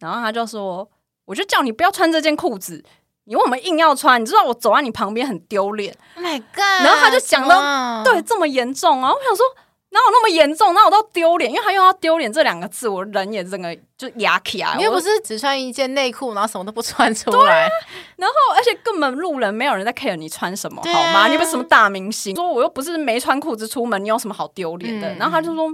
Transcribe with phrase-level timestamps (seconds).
[0.00, 0.88] 然后他就说
[1.26, 2.82] ：“我就叫你不要穿这件裤子，
[3.24, 4.20] 你为什么硬要穿？
[4.20, 6.84] 你知道我走在你旁边很丢脸。” Oh my god！
[6.84, 9.44] 然后他就讲到对这么严重啊，我想说。
[9.92, 10.72] 哪有那么严重？
[10.72, 11.50] 哪有到丢脸？
[11.50, 14.76] 因为他用到“丢脸”这两个字，我人也整个就牙起来。
[14.76, 17.64] 你又不是只穿一件内裤，然后什么都不穿出来。
[17.64, 17.68] 啊、
[18.14, 21.26] 然后，而且根本路人没有人在 care 你穿什么，好吗？
[21.26, 25.08] 你不是什么大明星，说我又不是没穿裤子出门，你有什么好丢脸的？
[25.12, 25.66] 嗯、然后他就说：“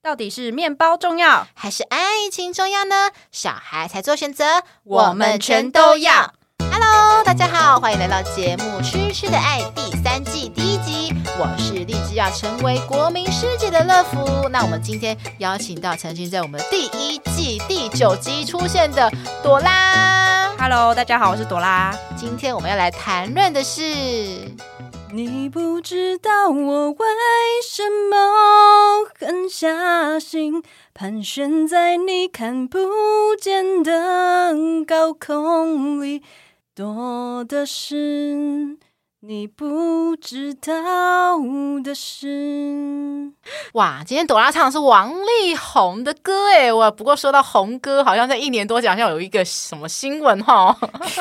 [0.00, 3.10] 到底是面包重要，还是爱情重要呢？
[3.32, 6.32] 小孩才做选择，我们全都要。”
[6.70, 11.12] Hello，大家好，欢迎来到节目《吃吃的爱》第三季第一集。
[11.36, 14.48] 我是立志要成为国民师姐的乐福。
[14.50, 19.10] 那我们今天邀请到曾经在我们第一季第九集出现的
[19.42, 20.54] 朵拉。
[20.58, 21.92] Hello，大家好，我是朵拉。
[22.16, 23.82] 今天我们要来谈论的是，
[25.10, 27.06] 你不知道我为
[27.62, 30.62] 什么狠下心，
[30.92, 32.78] 盘旋在你看不
[33.40, 34.54] 见的
[34.86, 36.22] 高空里。
[36.74, 38.76] 多的是
[39.20, 41.36] 你不知道
[41.82, 43.32] 的事。
[43.72, 50.76] 哇，今天朵拉唱的是王力宏的歌哎，我不过说到红歌，好像在一年多前好像有一个什么新闻哈，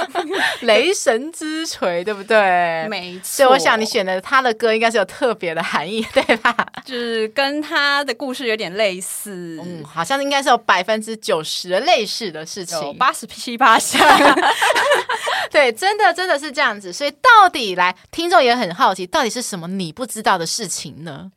[0.62, 2.88] 雷神之锤，对不对？
[2.88, 3.24] 没错。
[3.24, 6.56] 所以我想你选的他的歌应该是有特别的含义，对吧？
[6.86, 13.98] 就是跟他的故事有点类似，嗯，好像应该是有百分之九十的类似的事情，八十七八下。
[15.50, 21.32] 对，真的真的是这样子，所以到底来听众也很好奇，到底是什么你不知道的事情呢？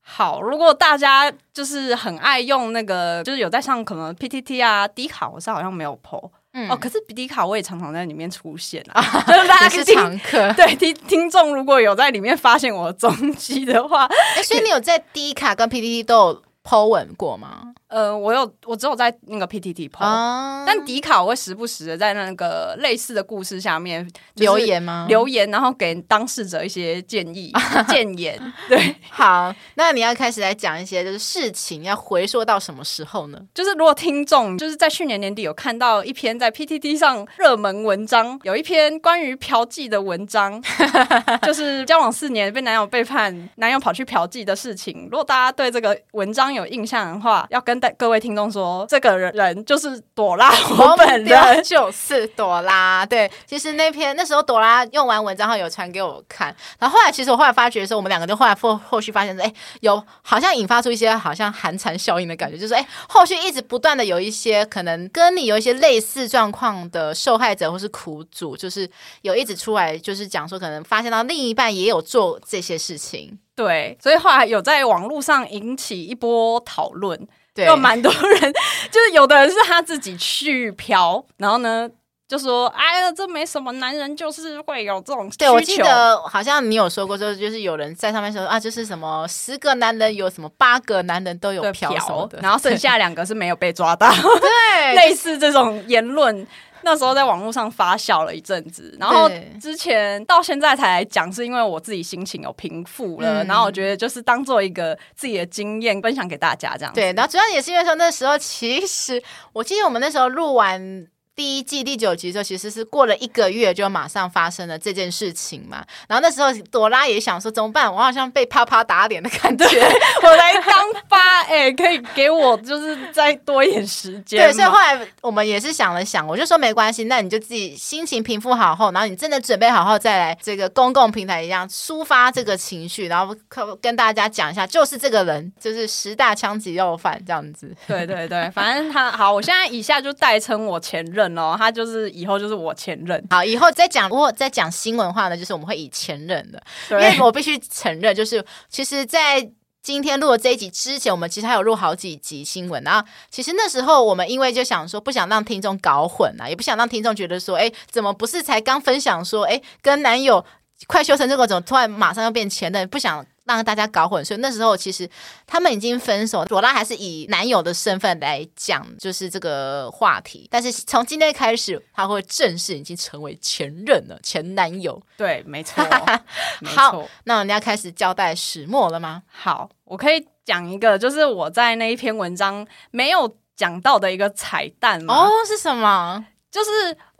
[0.00, 10.50] 好，如果大家就是很爱用那个，就是有在上可能 PTT 啊、D 卡，我是好像没有 po，嗯，哦，可是迪卡我也常常在里面出现啊， 就是大家是常客。
[10.56, 14.08] 对，听听众如果有在里面发现我的踪迹的话，
[14.42, 17.72] 所以你有在迪卡跟 PTT 都有 po 文过吗？
[17.86, 25.06] 呃，我有，我只有在那个 PTT po，、啊、但迪卡我会时不时的在那个类似的故事下面留言吗？
[25.08, 27.50] 留言，然后给当事者一些建议、
[27.88, 28.38] 建言。
[28.68, 33.40] 对，好，那你要开始来讲一些就是事情，要回溯到什么时候呢？
[33.54, 40.62] 就是如果听众就是在去年年底有看到一篇在 PTT 上热门文章，有一篇关于嫖妓的文章，
[41.40, 45.08] 就是交往四年被男友背叛，男友跑去嫖妓的事情。
[45.10, 53.06] 如果大家对这个文章有印象的话，要跟各位听众说，这个人就是朵拉， 我本人就是朵拉。
[53.06, 68.88] 对，其实那篇那时候朵拉用完文章后有传给我看，然后后来其实我后来发觉的时候，我们两个就后来后后续发现说，哎，有好像引发出一些好像寒蝉效应的感觉，就是哎，后续一直不断的有一些可能跟你有一些类似状况的受害者或是苦主，就是
[69.22, 77.18] 有一直出来就是讲说，可能发现到另一半也有做这些事情，对，所以后来有在网络上引起一波讨论。
[77.54, 78.52] 对有蛮多人，
[78.88, 81.90] 就是有的人是他自己去嫖，然后呢
[82.28, 91.90] 就说：“哎呀，这没什么，男人就是会有这种需求。”对，我记得好像你有说过，说就是有人在上面说啊，就是什么十个男人有什么八个男人都有嫖
[92.30, 94.08] 的，然后剩下两个是没有被抓到。
[94.12, 96.46] 对， 类似这种言论。
[96.82, 99.30] 那时候在网络上发酵了一阵子，然后
[99.60, 106.92] 之前到现在才来讲，是因为我自己心情有平复了，嗯、然后我觉得就是当做一个自己的经验分享给大家这样。
[106.94, 109.22] 对，然后主要也是因为说那时候其实
[109.52, 111.06] 我记得我们那时候录完。
[111.38, 115.84] 第一季第九集的时候，其实是过了一个月就马上发生了这件事情嘛。
[116.08, 117.88] 然后那时候朵拉也想说怎么办？
[117.88, 119.64] 我好像被啪啪打脸的感觉。
[120.20, 120.74] 我来刚
[121.08, 124.40] 发，哎、欸，可以给我就是再多一点时间。
[124.40, 133.32] 对，所以后来我们也是想了想，我就说没关系，那你就自己心情平复好后，然后你真的准备好后再来这个公共平台一样抒发这个情绪，然后
[133.80, 137.72] 跟大家讲一下，就是这个人，就是十大枪击要犯这样子。
[137.86, 141.27] 对对对，反正他好，我现在以下就代称我前任。
[141.58, 143.22] 他就是以后就是我前任。
[143.30, 149.50] 好，以后再讲，如果再讲新闻话呢，就是我们会以前任的，因为我必须承认，就是其实，在
[149.82, 152.82] 今天录的这一集之前，我们其实还有录好几集新闻。
[152.82, 160.44] 然后，其实那时候我们因为就想说，不想让听众搞混啊，也不想让听众觉得说，哎，怎么不是才刚分享说，哎，跟男友
[160.86, 162.86] 快修成这个，怎么突然马上要变前任？
[162.88, 163.24] 不想。
[163.48, 165.08] 让大家搞混，所以那时候其实
[165.46, 170.46] 他们已经分手，朵拉还是以男友的身份来讲，就是这个话题。
[170.50, 175.00] 但是从今天开始，他会正式已经成为前任了，前男友。
[175.16, 175.82] 对，没错。
[176.60, 176.76] 没错。
[176.76, 179.22] 好，那我们要开始交代始末了吗？
[179.26, 185.14] 好，我可以讲一个，就是我在那一篇文章没有讲到的一个彩蛋吗？
[185.14, 186.24] 哦，是什么？
[186.50, 186.70] 就是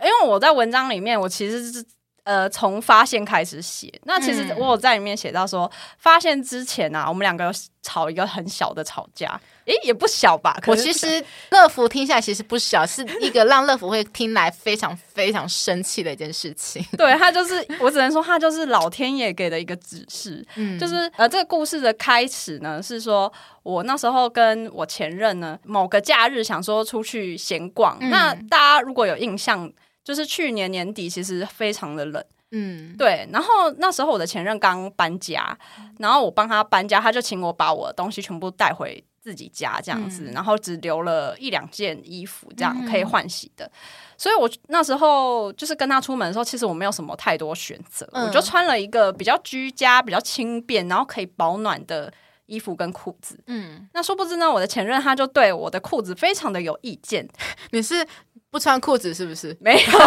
[0.02, 1.84] 因为我在文章里面，我其实是。
[2.28, 3.90] 呃，从发现开始写。
[4.04, 7.50] 那其实我有在里面写到说，嗯、发现之前啊，我们两个
[7.82, 10.54] 吵一个很小的吵架，诶，也不小吧？
[10.66, 16.84] 我其实乐福听下来其实不小，是一个让乐福会听来非常非常生气的一件事情。
[16.98, 20.46] 对，他就是，我只能说他就是老天爷给的一个指示。
[20.56, 23.32] 嗯，就是呃，这个故事的开始呢，是说
[23.62, 27.96] 我那时候跟我前任呢，某个假日想说出去闲逛。
[28.02, 29.72] 嗯、那大家如果有印象。
[30.08, 33.28] 就是去年年底，其实非常的冷，嗯，对。
[33.30, 35.54] 然后那时候我的前任刚搬家，
[35.98, 43.66] 然后我帮他搬家，他就请我把我的东西全部带回自己家这样子，嗯、然后只留了一两件衣服这样可以换洗的。
[43.66, 43.70] 嗯、
[44.16, 52.10] 所以我那时候就是跟他出门的时候，其实我没有什么太多选择，嗯、我就穿了一个比较居家、比较轻便，然后可以保暖的
[52.48, 53.38] 衣服跟裤子。
[53.46, 57.28] 嗯，那殊不知呢，我的前任他就对我的裤子非常的有意见。
[57.70, 58.04] 你是？
[58.50, 59.54] 不穿裤子是不是？
[59.60, 59.98] 没有，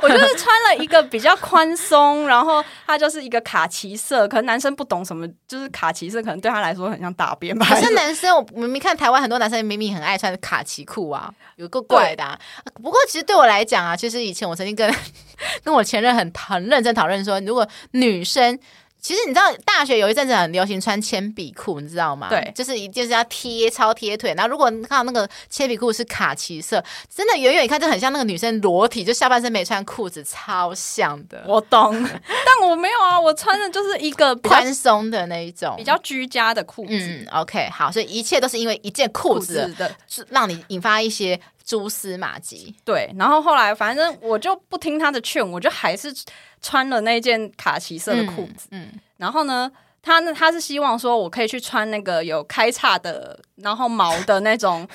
[0.00, 4.26] 我就是穿了一个比较宽松，然后它就是一个卡其色。
[4.26, 7.66] 可能男生不懂什么，就是卡其色，可能对他来说很像大便吧。
[7.68, 12.40] 可是男生，我明明看台湾很多男生明明很爱穿卡其裤啊，有个怪的、啊。
[12.82, 14.90] 不过其实对我来讲啊，其实以前我曾经跟
[15.62, 18.58] 跟我前任很很认真讨论说，如果女生。
[19.00, 22.28] 其实你知道，大学有一阵子很流行穿铅笔裤，你知道吗？
[22.28, 24.34] 对，就是一件是要贴超贴腿。
[24.36, 31.42] 然后如果你看到那个铅笔裤是卡其色，真的远远一看就很像那个女生裸体，就下半身没穿裤子，超像的。
[31.46, 31.92] 我懂，
[32.28, 36.90] 但我没有啊，我穿的就是一个宽松的那一种，比较居家的裤子。
[36.92, 42.74] 嗯，OK，好，所以一切都是因为一件裤子的，是让你引发一些蛛丝马迹。
[42.84, 46.14] 对，然后后来反正我就不听他的劝，我就还是。
[46.60, 49.70] 穿了那件卡其色的裤子，嗯，嗯，然后呢，
[50.02, 54.88] 他呢，他是希望说我可以去穿那个有开叉的，然后毛的那种。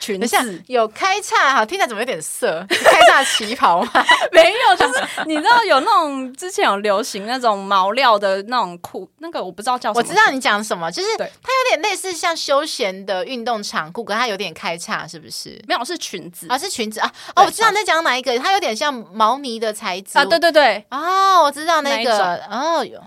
[0.00, 2.64] 裙子有开叉哈，听起来怎么有点色？
[2.68, 4.06] 开叉旗袍吗？
[4.32, 9.98] 没有，就是你知道有那种之前有流行那种毛料的那种裤，那个我不知道叫什么。
[9.98, 15.62] 我知道你讲什么，就是它有点类似像休闲的运动长裤，可它有点开叉，是不是？
[15.68, 17.12] 没有，是裙子啊，是裙子啊。
[17.36, 20.24] 哦，我知道你在讲哪一个，它有点像毛呢的材质啊。
[20.24, 22.98] 对对对，哦，我知道那个，哦有。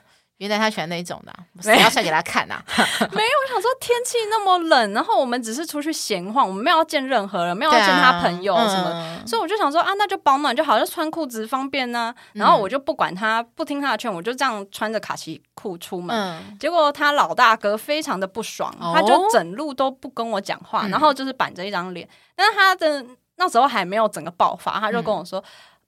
[0.43, 2.63] 原来他喜欢那一种的、啊， 我要晒给他看呐、啊。
[2.75, 12.15] 没有，我想说天气那么冷，然后我们只是出去闲晃，我们没有要见任何人，没有要见他朋友什么，啊嗯、所以我就想说啊，那就保暖就好，就穿裤子方便呢、啊。
[12.33, 16.13] 然后我就不管他，不听他的劝，我就这样穿着卡其裤出门。
[16.13, 22.05] 嗯、结果他老大哥非常的不爽，他就整路都不跟我讲话，哦、然后就是板着一张脸。
[22.05, 23.05] 嗯、但是他的
[23.37, 25.39] 那时候还没有整个爆发，他就跟我说。
[25.39, 25.43] 嗯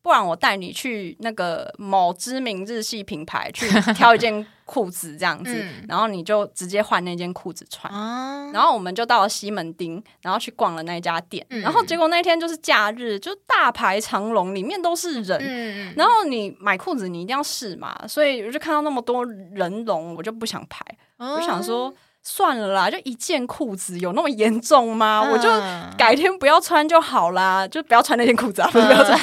[0.06, 7.92] 不然我带你去那个某知名日系品牌去挑一件裤子，这样子，嗯、然后你就直接换那件裤子穿。
[7.92, 11.44] 嗯、然后我们就到了西门町，然后去逛了那家店。
[11.50, 15.40] 嗯、然后结果那天就是假日，就大排长龙，里面都是人。
[15.42, 20.86] 嗯、然后你买裤子，你一定要试嘛，所以我就看到那么多人龙，我就不想排，
[21.18, 21.92] 嗯、我就想说。
[22.27, 25.22] 算了啦，就一件裤子，有那么严重吗？
[25.25, 25.48] 嗯、我就
[25.95, 29.16] 改天不要穿就好啦，就不要穿那件裤子啊，不要穿。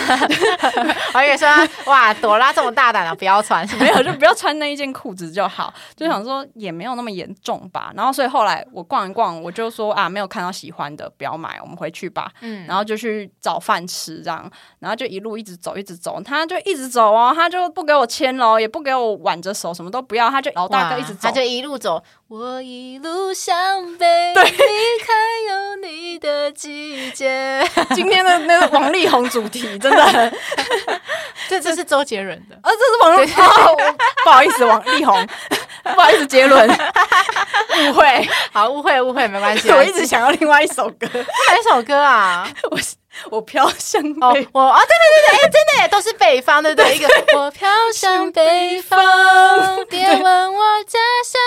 [1.14, 1.49] 我以为说
[1.87, 5.75] 哇，朵拉这么大胆啊，不要穿， 没有就不要穿那一件裤子就好。
[5.96, 7.93] 就想说也没有那么严重吧。
[7.96, 12.31] 然后所以后来我逛一逛，我就说啊，没有看到喜欢的，不要买，我们回去吧。
[12.40, 22.00] 嗯，然后就去找饭吃，这样，然后就一路一直走，一直走，他就一直走哦，他就不给我牵喽，也不给我挽着手，什么都不要，他就老大哥一直走，他就一路走。
[22.28, 25.12] 我一路向北，离开
[25.49, 27.62] 有你的季节。
[27.94, 30.33] 今天的那个王力宏主题， 真的，
[31.49, 33.76] 这这是周杰伦的，啊，这是王力宏，
[34.25, 35.26] 不好意思，王力宏，
[35.95, 39.71] 不好意思，杰伦，误会，好，误会，误会，没关系。
[39.71, 42.49] 我一直想要另外一首歌，哪一首歌啊？
[42.71, 42.78] 我
[43.31, 47.09] 我飘向北，我啊，对对对对，哎，真的耶，都是北方的，对一个。
[47.38, 48.99] 我飘向北方，
[49.88, 51.40] 别问我家乡。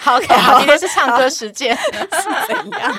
[0.00, 2.92] 好，OK，好，今天是唱歌时间 是怎样？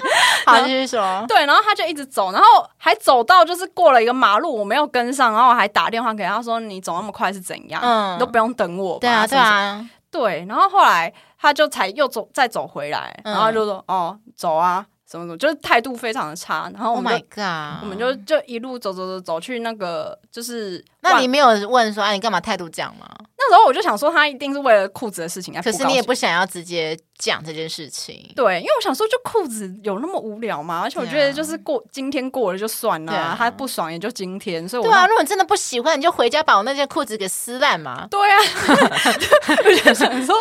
[0.46, 1.26] 好，继续说。
[1.28, 7.82] 对，然后他就一直走，然后还走到就是过了一个马路，我没有跟上，然后我还打电话给他说：“你走那么快是怎样？
[7.84, 10.46] 嗯，你都不用等我。”对啊，对啊，对。
[10.48, 23.08] 然后后来他就才又走，再走回来，然后就说：“哦，走啊，什么什么，就是态度非常的差。”然后我们，Oh God，我们就就一路走走走走去那个就是，那你没有问说，哎，你干嘛态度这样吗？
[23.42, 25.62] 那时候我就想说，他一定是为了裤子的事情啊。
[25.62, 28.30] 可是你也不想要直接讲这件事情。
[28.36, 30.82] 对，因为我想说，就裤子有那么无聊吗？
[30.84, 34.68] 而且我觉得就是过今天过了就算了，啊，他不爽也就今天。
[34.68, 38.06] 所以我对啊，如果你真的不喜欢，你就回家把我那件裤子给撕烂嘛。
[38.12, 38.38] 对啊，
[39.66, 40.36] 我 就想说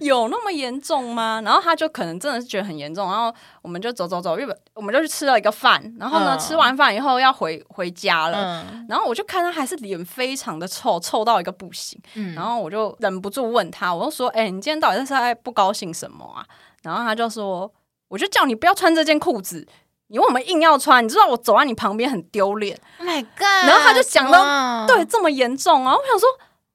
[0.00, 1.40] 有那么严重吗？
[1.44, 16.44] 然后他就可能真的是觉得很严重，然后我们就走走走，日本我们就去吃了一个饭，然后呢，嗯、吃完饭以后要回回家了，嗯、然后我就看他还是脸非常的臭，臭到一个不行，嗯、然后我就忍不住问他，我就说：“哎、欸，你今天到底是在不高兴什么？”啊，
[16.82, 17.72] 然后他就说
[18.08, 19.66] ：“我就叫你不要穿这件裤子，
[20.08, 21.04] 你为什么硬要穿？
[21.04, 23.68] 你知道我走在你旁边很丢脸。” Oh my god！
[23.68, 26.28] 然后他就讲到对这么严重啊，我想说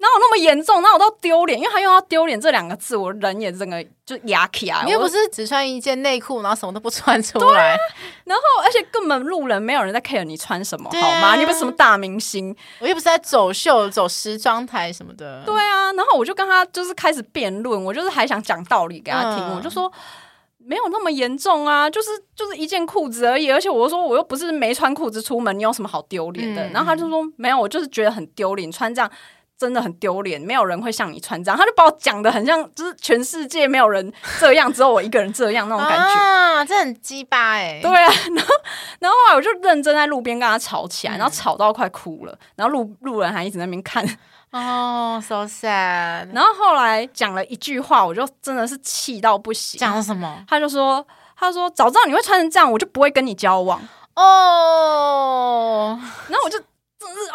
[0.06, 0.84] 哪有那么严重？
[0.84, 1.58] 哪有到丢脸？
[1.58, 4.84] 因为他用到丢脸这两个字，我人也整个就压起来。
[4.86, 7.78] 你又不是只穿一件内裤，然后什么都不穿出来，啊、
[8.26, 11.36] 然后而且根本路人没有人在 care 你穿什么，好吗？
[11.36, 15.42] 你不是什么大明星，我又不是在走秀、走时装台什么的。
[15.44, 19.92] 对啊，然后我就跟他就是开始辩论，我就是还想讲道理给他听，嗯、我就说。
[20.68, 26.64] 没有那么严重啊，就是就是一件裤子而已，而且我说我又不是没穿裤子出门，你有什么好丢脸的？
[26.64, 29.08] 嗯、然后他就说没有，我就是觉得很丢脸，穿这样
[29.58, 31.58] 真的很丢脸，没有人会像你穿这样。
[31.58, 37.80] 他就把我讲的很像，就是全世界没有人这样，只有我一个人这样那种感觉啊，这很鸡巴哎。
[37.82, 38.54] 对啊，然后
[39.00, 44.06] 然后后来我就认真在路边跟他吵起来，然后吵到快哭了，然后路路人还一直在那边看。
[44.52, 46.34] 哦、oh,，so sad。
[46.34, 49.78] 然后后来讲了一句话，我就真的是气到不行。
[49.78, 50.46] 讲了什么？
[50.48, 51.06] 他就说
[51.38, 53.82] ：“他说早知道你会穿成这样，我就不会跟你交往。”
[54.16, 56.58] 哦，然后我就，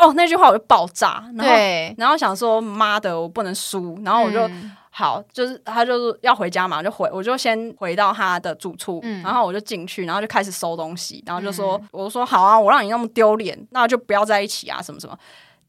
[0.00, 1.24] 哦，那句话我就爆炸。
[1.36, 15.16] 然后，然后想说：“妈的，我不能输。”然后我就、嗯、好，就是他就是要回家嘛，就回，我就先回到他的住处，嗯、然后我就进去，然后就开始收东西，然后就说：“嗯、我就说好啊，我让你那么丢脸，那就不要在一起啊，什么什么。”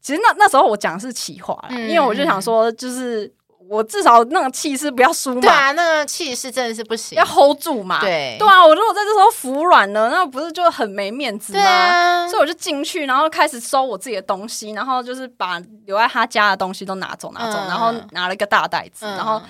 [0.00, 3.32] 其实那那时候我讲的是气话因为我就想说，就是
[3.72, 5.40] 我至少那种气势不要输嘛。
[5.40, 8.00] 对啊，那个气势真的是不行，要 hold 住嘛。
[8.00, 11.60] 对，对啊，我如果在这时候服软了，那不是就很没面子吗？
[11.62, 19.40] 啊、所以我就进去，然后开始收我自己的东西，然后就是把留在他家的东西都拿走拿走，嗯、然后拿了一个大袋子，嗯、然后。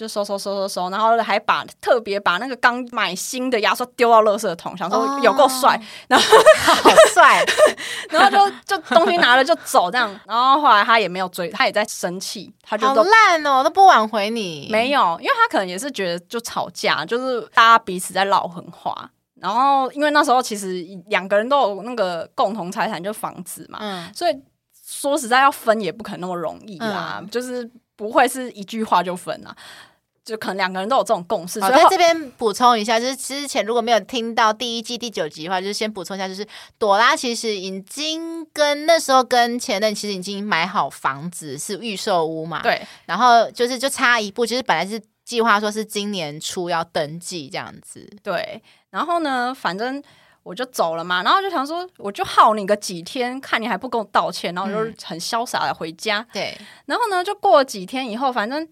[0.00, 6.38] 就收收收收收，然后还把特别把那个刚买新的牙刷丢到垃圾桶，想说有够帅，哦、然后
[6.82, 7.44] 好帅，
[8.08, 24.34] 然后就就东西拿了就走这样， 然后后来他也没有追，他也在生气，他就都好烂哦，都不挽回你，没有，因为他可能也是觉得就吵架，就是大家彼此在唠狠话，然后因为那时候其实两个人都有那个共同财产，就房子嘛，嗯，所以
[24.82, 29.54] 说实在要分也不可能那么容易啦，嗯、就是不会是一句话就分啊。
[30.30, 31.60] 就可能两个人都有这种共识。
[31.60, 36.46] 好，在这边补充一下，就是之前如果没有听到第一季第九集的话，就是先补充一下，就是
[36.78, 42.62] 朵拉其实已经跟那时候跟前任其实已经买好房子，是预售屋嘛。
[42.62, 42.80] 对。
[43.06, 48.08] 然后就是就差一步，就是本来是计划说是今年初要登记这样子。
[48.22, 48.62] 对。
[48.90, 50.00] 然后呢，反正
[50.44, 56.20] 我就走了嘛，然后就想说，我就耗你个几天，看你还不跟我道歉，然后就很潇洒的回家。
[56.20, 56.58] 嗯、对。
[56.86, 58.68] 然后呢，就过了几天以后，反正。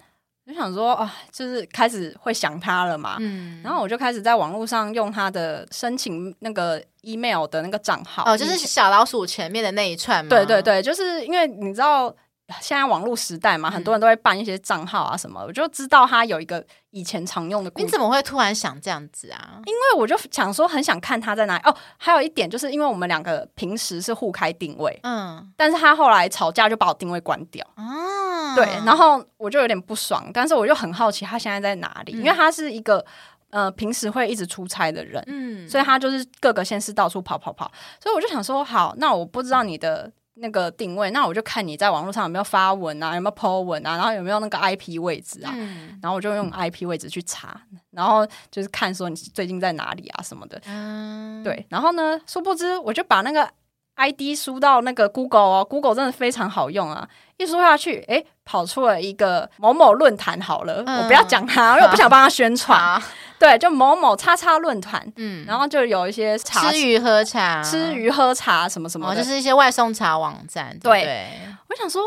[0.48, 12.14] 就想说啊，就是开始会想他了嘛，嗯，然后我就开始在网络上用他的申请那个 email 的那个账号，哦，就是小老鼠前面的那一串嘛，对对对，就是因为你知道。
[12.60, 17.70] 现在网络时代嘛，很多人都会办一些账号啊什么，嗯、我就知道他有一个以前常用的。
[17.76, 19.60] 你怎么会突然想这样子啊？
[19.66, 21.62] 因为我就想说，很想看他在哪里。
[21.64, 33.04] 哦，还有一点就是因为我们两个平时是互开定位，嗯，但是他后来吵架就把我定位关掉，嗯，对，然后我就有点不爽，但是我就很好奇他现在在哪里，嗯、因为他是一个
[33.50, 37.70] 呃平时会一直出差的人，嗯，所以他就是各个县市到处跑跑跑，
[38.02, 40.10] 所以我就想说，好，那我不知道你的。
[40.40, 53.50] 那个定位，那我就看你在网络上有没有发文啊，有没有 po 文啊，然后有没有那个 IP 位置啊，嗯、然后我就用 IP 位置去查，然后就是看说你最近在哪里啊什么的，嗯、对，然后呢，殊不知我就把那个
[53.98, 63.00] ID 输到那个 Google 哦，Google 真的非常好用啊，一输下去，诶，跑出了一个某某论坛，好了，嗯、我不要讲它， 因为我不想帮他宣传。
[63.40, 70.76] 对，就某某叉叉论坛，嗯，然后就有一些茶吃鱼喝茶，吃鱼喝茶什么什么的，哦，就是一些外送茶网站。
[70.78, 71.28] 对，对。
[71.68, 72.02] 我想说，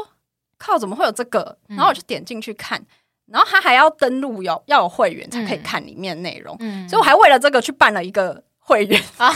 [0.57, 1.57] 靠，怎么会有这个？
[1.67, 2.85] 然后我就点进去看，嗯、
[3.33, 8.43] 然后他还要登录，有要有会员才可以看里面内容，嗯，所以我还为了这个去办了一个。
[8.63, 9.29] 会员 啊，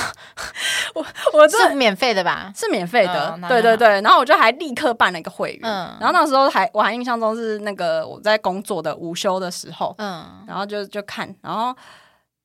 [0.94, 2.52] 我我这是免费的吧？
[2.56, 4.00] 是免费的，哦、对对对。
[4.02, 11.76] 然后我就还立刻办了一个会员，嗯，然后那时候还我还印象中是那个我在工作的午休的时候，嗯，然后就就看，然后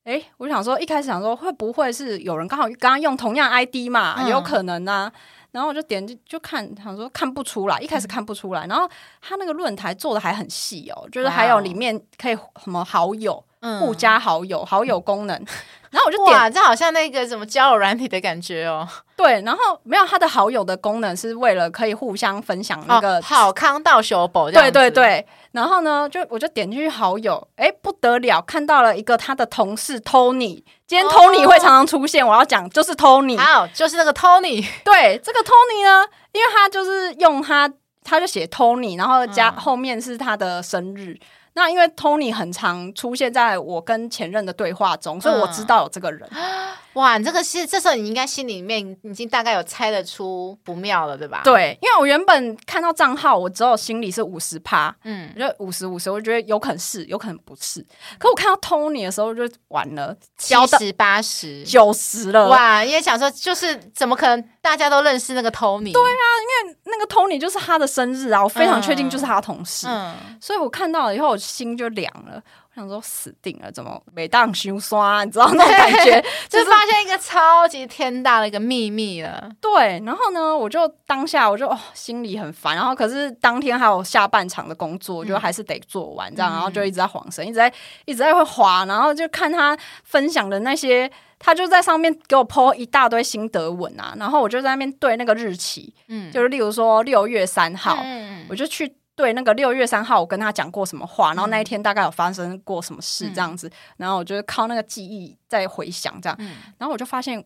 [0.05, 5.13] 哎，我想说一开始想说会不会是有人刚好刚刚用同样 ID 嘛，嗯、也有可能啊。
[5.53, 8.67] 然后我就点进就看，想说看不出来，一开始看不出来。
[8.67, 8.89] 嗯、然后
[9.21, 13.45] 他那个论坛做的还很细哦，就是还有里面可以什么好友。
[13.81, 15.37] 互加好友，嗯、好友功能。
[15.91, 18.87] 然后我就点，哇，这好像那个什么交友软体的感觉哦。
[19.17, 24.49] 对，然后没有他的好友的功能是为了可以互相分享那个、哦、好康到修宝。
[24.49, 25.27] 对对对。
[25.51, 30.63] 然后呢，就我就点进去好友，哎，不得了，看到了一个他的同事 Tony。
[30.87, 34.65] 今天 Tony 会常常出现，哦、我要讲就是 Tony，好，就是那个 Tony。
[34.85, 37.69] 对，这个 Tony 呢，因为他就是用他，
[38.05, 41.19] 他就写 Tony，然后加、嗯、后面是他的生日。
[41.61, 46.27] 那因为 Tony 很常出现在我跟前任的对话中，所以我知道有这个人。
[46.33, 51.41] 嗯 哇，你这个是这时候你应该心里面已经大概有猜得出不妙了，对吧？
[51.45, 57.81] 对，因为我原本看到账号，我只有心里是五十趴，嗯，就五十五十，我觉得有可能是，有可能不是。
[58.19, 62.49] 可我看到 Tony 的时候就完了，七十八十九十了。
[62.49, 65.93] 哇，因为想说就是怎么可能大家都认识那个 Tony？
[65.93, 66.25] 对啊，
[66.65, 72.43] 因为那个 Tony 就是他的生日啊，我非常确定就是他的同事，嗯，所以我看到了以后，我心就凉了。
[72.81, 75.23] 我想说死定了，怎么每当修刷？
[75.23, 79.51] 你知道那种感觉， 就发现一个超级天大的一个秘密了。
[79.61, 87.71] 对，然后呢，我就当下我就、哦、心里很烦，然后可是当天还有下半场的工作，就还是得做完这样，嗯、然后就一直在晃神，一直在
[88.07, 98.91] 一直在会滑，然后就看他分享的那些，他就在上面给我 po 一大堆心得文啊，然后我就在那边对那个日期，嗯，就是例如说六月三号，嗯、我就去。
[99.21, 107.45] 对，那个六月三号，我跟他讲过什么话，然后那一天大概有发生过什么事这样子，嗯、然后我就靠那个记忆在回想这样，嗯、然后我就发现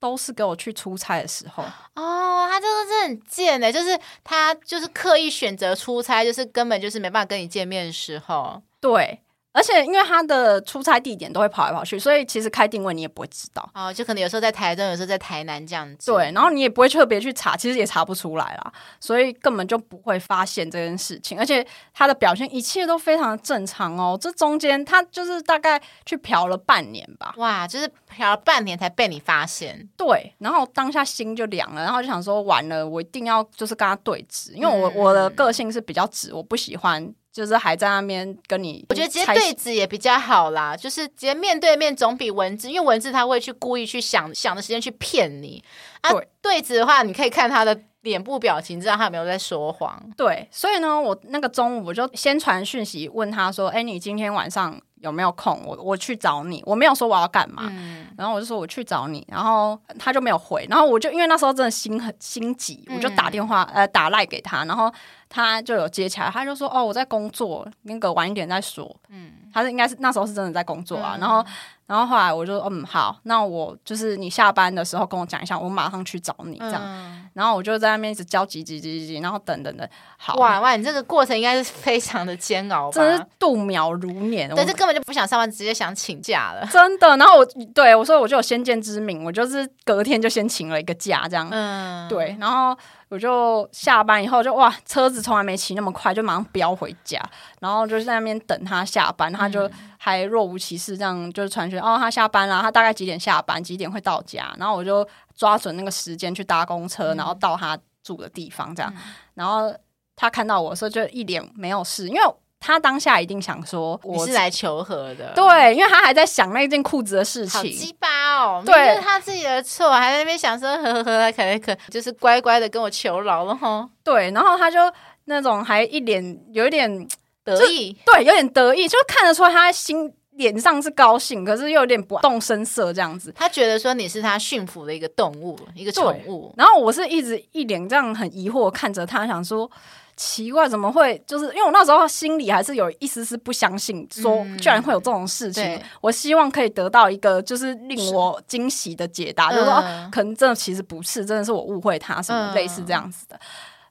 [0.00, 1.62] 都是给我去出差的时候。
[1.94, 9.20] 哦，他这个是很贱的，就是他就是刻意选择出差，就是根本就是没办法跟你见面的时候，对。
[9.56, 16.12] 而且因为他的出差地点都会跑来跑去，所以其实开定位你也不会知道哦，就可能有时候在台中，有时候在台南这样子。
[16.12, 21.38] 对，然后你也不会特别去查，其实也查不出来啦，所以根本就不会发现这件事情。
[21.38, 29.88] 而且他的表现一切都非常的正常哦，这中间他就是大概去嫖了半年吧，哇，就是嫖了半年才被你发现。
[29.96, 37.14] 对，然后当下心就凉了，然后就想说完了，我一定要就是跟他对峙，因为我、嗯、我的个性是比较直，我不喜欢。
[37.36, 45.62] 就是还在那边跟你，我觉得直接对质也比较好啦，就是直接面对面总比文字，因为文字他会去故意去想想的时间去骗你
[46.00, 46.10] 啊。
[46.10, 50.02] 对，对质的话，你可以看他的脸部表情，知道他有没有在说谎。
[50.16, 55.62] 对，所以呢，我那个中午我就先传讯息问他说：“哎，你今天晚上有没有空？
[55.64, 64.92] 我我去找你。”我没有说我要干嘛，嗯、然后我就说我去找你，然后他就没有回，然后我就因为那时候真的心很心急，我就打电话、嗯、呃打赖给他，然后。
[65.28, 71.16] 他就有接起来，他就说：“哦，我在工作，那个晚一点再说。”嗯，他是应该是那时候是真的在工作啊。
[71.16, 71.44] 嗯、然后，
[71.86, 76.80] 然后后来我就：“嗯，好，那我就是你下班的时候跟我讲一下，我马上去找你这样。
[76.82, 79.88] 嗯”然后我就在那边一直焦急急急急，然后等等等。
[80.16, 82.92] 好哇哇，你这个过程应该是非常的煎熬吧？
[82.92, 84.50] 真是度秒如年。
[84.56, 86.66] 但是根本就不想上班，直接想请假了。
[86.72, 87.16] 真的。
[87.16, 92.76] 然后我对我说：“我就有先见之明，我就是隔天就先请了一个假，这样。”嗯，对，然后。
[93.08, 97.22] 我就下班以后就哇，车子从来没骑那么快，就马上飙回家，
[97.60, 108.92] 然后就在那边等他下班，他就还若无其事这样就是传讯哦，他下班了，他大概几点下班，几点会到家，然后我就抓准那个时间去搭公车，然后到他住的地方这样，
[109.34, 109.72] 然后
[110.16, 112.20] 他看到我的时候就一脸没有事，因为。
[112.66, 117.60] 他当下一定想说我：“是来求和的。”对，因为他还在想那件裤子的事情。
[117.60, 118.60] 好鸡巴哦！
[118.66, 124.80] 对，是他自己的错，还在那边想说：“呵呵呵，可能可就是乖乖的跟我求饶了哈。”对，然后他就
[125.26, 127.06] 那种还一脸有一点
[127.44, 133.32] 得意，对，有点得意，就看得出来他心脸上是高兴，可是又有点不动声色这样子。
[133.36, 136.52] 他觉得说你是他驯服的一个动物，一个宠物。
[136.56, 139.70] 然后我是一直一脸这样很疑惑看着他，想说。
[140.16, 141.22] 奇怪，怎么会？
[141.26, 145.62] 就是因为我那时候心里还是有一丝丝不相信，说居然会有这种事情。
[145.62, 153.36] 嗯、我希望可以得到一个就是令我惊喜的解答，是就是说、啊、可能真的其实不是，真的是我误会他什么类似这样子的。
[153.36, 153.40] 嗯、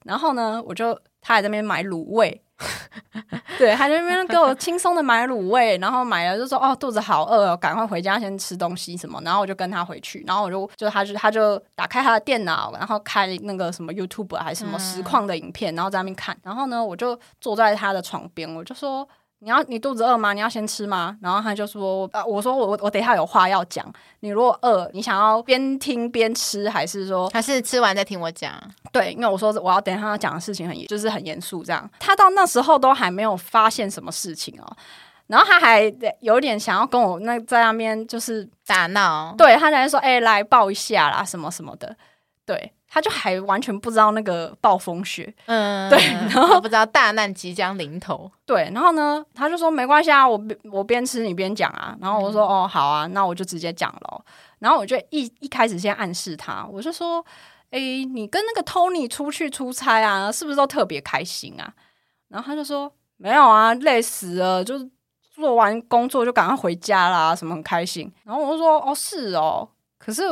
[0.05, 2.41] 然后呢，我就他还在那边买卤味。
[3.57, 9.21] 对，他在那边给我轻松的买卤味，然后买了就说哦，肚子好饿哦，赶快回家先吃东西什么。
[9.23, 16.37] 然后我就跟他回去，然后我就就他就他就打开他的电脑，然后开那个什么 YouTube 还是什么实况的影片，嗯、然后在那边看。
[16.43, 19.07] 然后呢，我就坐在他的床边，我就说。
[19.45, 20.33] 你要你肚子饿吗？
[20.33, 21.15] 你要先吃吗？
[21.21, 23.85] 然后他就说：“啊，我说我我等一下有话要讲。
[24.21, 28.51] 你如果饿，你想要边听边吃，还是说还是吃完再听我讲？
[28.91, 31.87] 对，因为我说我要等一下要讲的事情很就是很严肃，这样。
[31.99, 34.65] 他到那时候都还没有发现什么事情哦，
[35.27, 39.35] 然后他还有点想要跟我那在那边就是打闹。
[39.37, 41.95] 对，他在说：哎、欸，来抱一下啦，什么什么的。
[42.47, 54.25] 对，他就还完全不知道那个暴风雪，嗯， 对，然后不知道大难即将临头，对，然后呢，他就说没关系啊，我我边吃你边讲啊，然后我说、嗯、哦好啊，那我就直接讲了，
[54.59, 57.25] 然后我就一一开始先暗示他，我就说，
[57.71, 61.73] 哎，你跟那个 Tony 出去出差啊，是不是都特别开心啊？
[62.29, 64.89] 然后他就说没有啊，累死了，就是
[65.33, 68.09] 做完工作就赶快回家啦，什么很开心。
[68.23, 69.67] 然后我就说哦是哦，
[69.97, 70.23] 可是。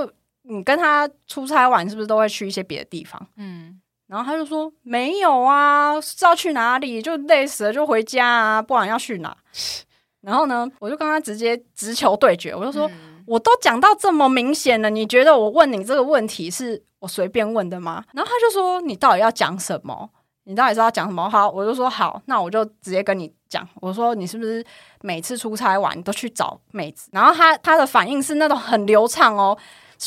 [0.43, 3.27] 你跟他出差玩是不是都会去一些别的地方？
[3.37, 9.35] 嗯，然后他就说没有啊，知道去哪里就累死了就回家啊，不然要去哪？
[10.21, 18.03] 然后呢，我就跟他直接直球对决，我就说、嗯、我都讲到这么明显了，你觉得我问你这个问题是我随便问的吗？
[18.13, 20.09] 然后他就说你到底要讲什么？
[20.45, 21.29] 你到底是要讲什么？
[21.29, 24.63] 好，我就说好，那我就直接跟你讲，我说你是不是
[25.01, 27.09] 每次出差玩都去找妹子？
[27.13, 29.57] 然后他他的反应是那种很流畅哦。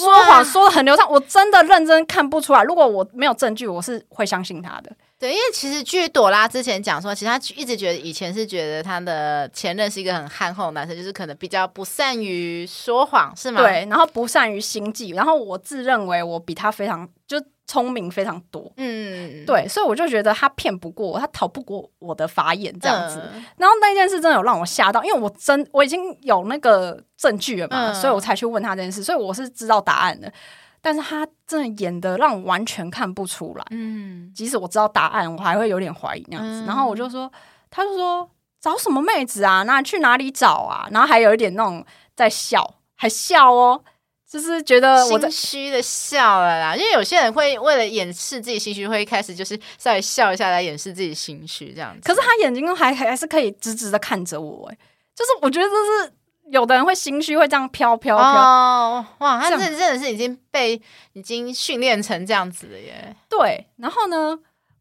[0.04, 2.62] 说谎说的很流畅，我真的认真看不出来。
[2.62, 4.90] 如果我没有证据，我是会相信他的。
[5.18, 13.62] 对，因为其实据朵拉之前讲说，其实他一直觉得以前是觉得他的前任是一个很憨厚的男生，就是可能比较不善于说谎，是吗？
[13.62, 17.42] 对，然后不善于心计，然后我自认为我比他非常就。
[17.66, 23.20] 聪明非常多，嗯，对，所以我就觉得他骗不过我，他逃不过我的法眼这样子。
[23.34, 30.32] 嗯、然后那件事真的有让我吓到，因为我真我已经有那个证据了嘛，嗯、所以我才去问他这件事，所以我是知道答案的。
[30.80, 36.62] 但是他真的演的让我完全看不出来，嗯，即使我知道答案，我还会有点怀疑那样子。
[36.62, 37.28] 嗯、然后我就说，
[37.68, 39.64] 他就说找什么妹子啊？
[39.64, 40.86] 那去哪里找啊？
[40.92, 43.82] 然后还有一点那种在笑，还笑哦。
[44.28, 52.00] 就是觉得我心虚的笑了啦，因为有些人会为了掩饰自己心虚，会一开始就是稍微笑一下来掩饰自己心虚这样子。
[52.02, 54.76] 可是他眼睛还还是可以直直的看着我，哎，
[55.14, 56.12] 就是我觉得这是
[56.50, 58.24] 有的人会心虚会这样飘飘飘。
[58.24, 60.80] 哦，哇，他这真的是已经被
[61.12, 63.14] 已经训练成这样子了耶。
[63.28, 64.38] 对，然后呢？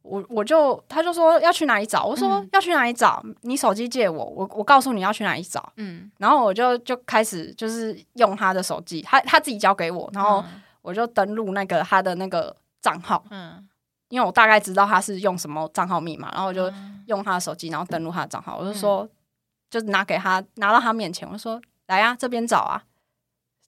[0.08, 10.46] 我我就他就说要去哪里找，我说、嗯、要去哪里找，你手机借我，我我告诉你要去哪里找，嗯，然后我就就开始就是用他的手机，他他自己交给我，然后
[10.84, 13.68] 我就登录那个他的那个账号，嗯，
[14.10, 16.72] 因为我大概知道他是用什么账号密码，然后我就
[17.08, 19.10] 用他的手机，然后登录他的账号，我就说、嗯、
[19.72, 22.84] 就拿给他拿到他面前，我就说来呀、啊，这边找啊，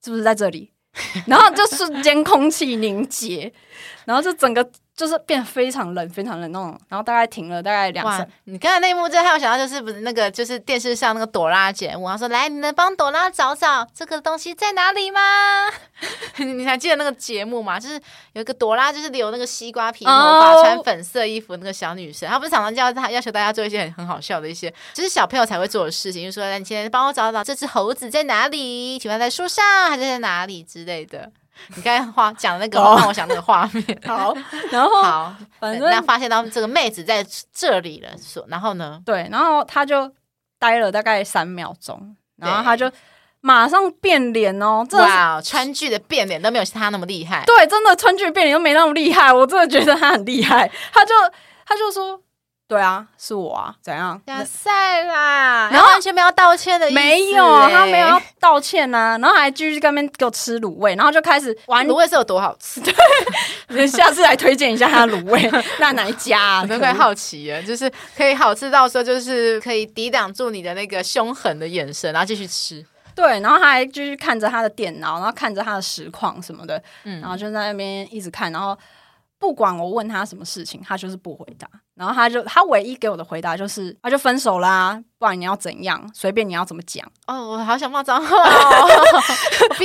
[0.04, 0.72] 是不是在这里？
[1.26, 3.52] 然后就瞬间空气凝结，
[4.06, 4.70] 然后就整个。
[4.98, 8.28] 就是变非常冷，非常冷那种，然后大概停了大概两次。
[8.46, 15.22] 你刚才那一幕，就还有想到就是不是那个就是电视上那个朵拉节目，他说来，你能帮朵拉找找这个东西在哪里吗？
[16.44, 17.80] 你还记得那个节目吗？
[17.80, 17.94] 就是
[18.34, 20.64] 有一个朵拉，就是留那个西瓜皮头发、oh.
[20.66, 28.98] 穿粉色衣服那个小女生，她不是常常叫她要求大家做一些很很好笑的一些，就是小朋友才会做的事情，就是说来，你先帮我找找这只猴子在哪里？
[28.98, 31.32] 请问在树上还是在哪里之类的。
[31.76, 33.84] 你刚才话讲的那个，让我想那个画面。
[34.06, 34.36] 好，
[34.72, 39.02] 然后好，反正发现到这个妹子在这里了，说，然后呢？
[39.06, 40.12] 对，然后他就
[40.60, 42.92] 待了大概三秒钟，然后他就
[43.42, 44.86] 马上变脸哦！
[44.92, 47.44] 哇，川剧的变脸都没有他那么厉害。
[47.46, 50.72] 对，真的川剧变脸都没那么厉害，我真的觉得他很厉害。
[50.94, 51.14] 他就
[51.66, 52.22] 他就说。
[52.68, 54.22] 对啊，是我啊，怎样？
[54.26, 62.82] 亚赛啦，然后完全没有道歉的意思，没有，他没有要道歉呐、啊，然后还继续在那边给我吃卤味，然后就开始玩卤味是有多好吃？
[63.70, 65.50] 对，下次来推荐一下他的卤味，
[65.80, 66.62] 那哪一家啊？
[66.64, 72.86] 我都快好奇了，就是可以好吃到说，就是可以抵挡住你的那个凶狠的眼神，然后继续吃。
[73.16, 78.78] 对，然后他还继续看着他的电脑，然后看着他的实况什么的，嗯，然后就在那边一直看，然后。
[79.40, 81.68] 不管我问他什么事情，他就是不回答。
[81.96, 86.10] 然后他就他唯一给我的回答就是，他就分手啦，不然你要怎样？
[86.14, 87.06] 随便你要怎么讲。
[87.26, 88.88] 哦，我好想骂脏话哦！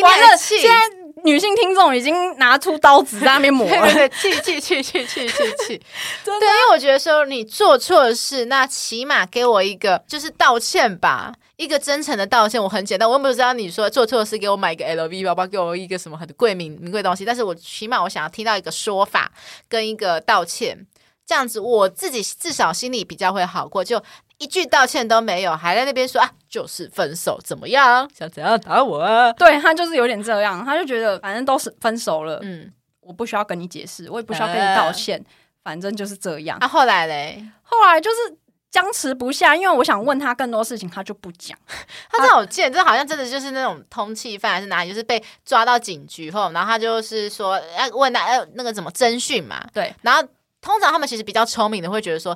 [0.03, 5.29] 完了，现在女性听众已经拿出刀子在那边磨了， 气气气气气气
[5.67, 5.83] 气！
[6.25, 11.33] 对，因为我觉得说你做错事，那起码给我一个就是道歉吧。
[11.57, 19.31] 一个真诚的道歉，我很简单，我又不知道你说做错事，给我买一个 LV 包包，给我一个什么很贵名名贵东西，但是我起码我想要听到一个说法
[19.69, 20.85] 跟一个道歉，
[21.25, 23.85] 这样子我自己至少心里比较会好过。
[23.85, 24.03] 就
[24.43, 28.11] 一句道歉都没有，还在那边说啊，就是分手怎么样？
[28.17, 29.33] 想怎样打我啊？
[29.35, 35.25] 对，他就是有点这样，他就觉得反正都是分手了，嗯，我不需要跟你解释，我也不需要跟你道歉，呃、
[35.63, 36.59] 反正就是这样。
[36.61, 37.45] 啊，后来嘞？
[37.63, 38.39] 后来就是。
[38.73, 41.55] 僵持不下，因为我想问他更多事情，他就不讲。
[42.11, 49.63] 他这种贱，这好像真的就是那种通气犯还是哪里，就是被抓到警局后，然后他就是说要问他要那个怎么侦讯嘛。
[49.75, 50.27] 对，然后
[50.63, 52.35] 通常他们其实比较聪明的会觉得说，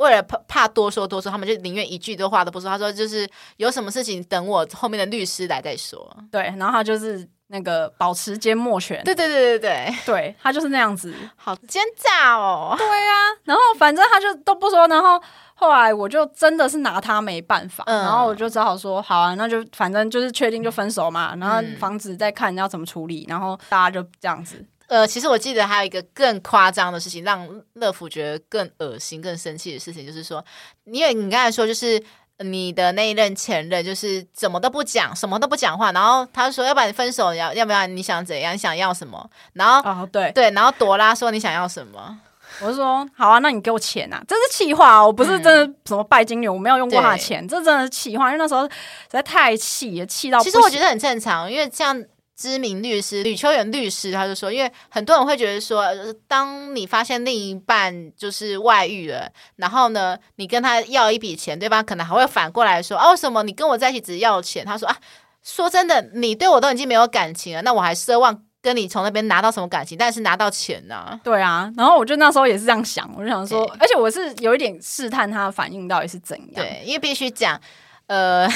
[0.00, 2.70] 为了怕怕多说多说，他们就宁愿一句多话都不说。
[2.70, 6.16] 他说就是有什么事情等我后面的律师来再说。
[6.32, 9.02] 对，然后他就是那个保持缄默权。
[9.04, 12.74] 对对对对对，对他就是那样子，好奸诈哦。
[12.78, 15.22] 对啊，然后反正他就都不说，然后
[15.54, 24.64] 后来我就真的是拿他没办法，嗯、然后我就只好说好啊，那就反正就是确定就分手嘛，然后房子再看要怎么处理，然后大家就这样子。
[24.90, 30.44] 呃，其实我记得还有一个更夸张的事情，让乐福觉得更恶心、更生气的事情，就是说，
[30.84, 32.02] 因为你刚才说，就是
[32.38, 37.86] 你的那一任前任，就是怎么都不讲，什么都不讲话，然后他说，要不然你分手，要要不要？
[37.86, 38.52] 你想怎样？
[38.52, 39.30] 你想要什么？
[39.52, 42.18] 然后，哦，对对，然后朵拉说你想要什么？
[42.60, 44.20] 我就说好啊，那你给我钱啊！
[44.26, 48.70] 这是气话，我不是真的什么拜金女，我没有用过他的钱，这真的是气话，因为那时候实
[49.08, 50.40] 在太气了，气到。
[50.40, 52.04] 其实我觉得很正常，因为这样。
[52.40, 55.84] 知名律师吕秋远律师，他就说，因为很多人会觉得说，
[56.26, 61.84] 当你发现另一半就是外遇了，然后呢，你跟他要一笔钱，对方？
[61.84, 64.64] 可能还会反过来说，哦，为什么你跟我在一起只要钱？
[64.64, 64.96] 他说啊，
[65.42, 69.98] 说真的，你对我都已经没有感情了，那我还奢望跟你从那边拿到什么感情？
[69.98, 71.20] 但是拿到钱呢、啊？
[71.22, 77.60] 对啊，然后我就那时候也是这样想，我就想说，而且我是有一点试探他的反应到底是怎样，对，因为必须讲，
[78.06, 78.48] 呃。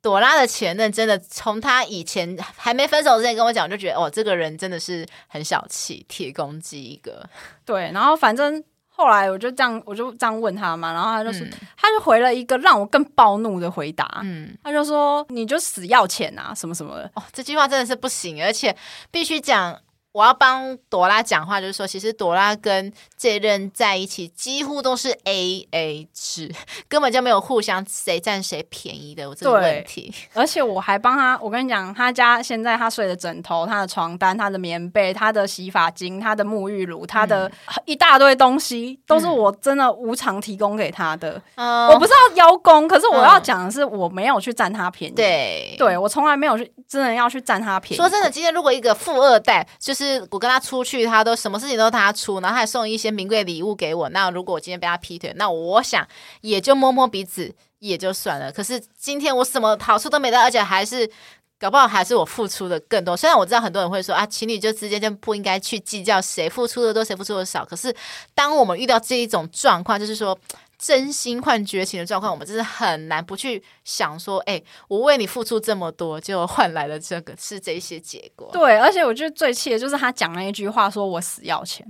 [0.00, 7.28] 朵拉的前任真的从他以前还没分手之前跟我讲，我就觉得哦，这个人真的是很小气，铁公鸡一个。
[7.64, 17.10] 对，然后反正后来我就这样，我就这样问他嘛，然后他就说，嗯、他就回了一个让我更暴怒的回答，嗯，他就说你就死要钱啊，什么什么的。
[17.14, 18.76] 哦，这句话真的是不行，而且
[19.10, 19.78] 必须讲。
[20.12, 26.52] 我要帮朵拉讲话，就是说，其实朵拉跟这任在一起几乎都是 A A 制，
[26.88, 30.12] 根本就没有互相谁占谁便宜的这个问题。
[30.32, 37.48] 而且我还帮他，我跟你讲，他家现在他睡的枕头、他的床单、他的棉被、他的洗发精、他的沐浴乳、他的
[37.84, 41.40] 一大堆东西，都是我真的无偿提供给他的。
[41.54, 45.14] 嗯，我不是要邀功，可是我要讲的是，我没有去占他便宜。
[45.14, 47.96] 对，对我从来没有去真的要去占他便宜。
[47.96, 49.97] 说真的，今天如果一个富二代就是。
[49.98, 54.08] 是我跟他出去，他都什么事情都他出，然后他还送一些名贵礼物给我。
[54.10, 56.06] 那如果我今天被他劈腿，那我想
[56.42, 58.52] 也就摸摸鼻子也就算了。
[58.52, 61.10] 可是今天我什么好处都没得，而且还是
[61.58, 63.16] 搞不好还是我付出的更多。
[63.16, 67.64] 虽然我知道很多人会说啊，情侣就之间就不应该去计较谁付出的多，谁付出的少。
[67.64, 67.92] 可是
[68.34, 70.38] 当我们遇到这一种状况，就是说。
[70.78, 78.48] 真心换绝情的状况，我们真是很难不去想说，哎、欸，我为你付出这么多，就换来了这个是这些结果。
[78.54, 81.84] 对，而且我觉得最气的就是他讲了一句话，说我死要钱，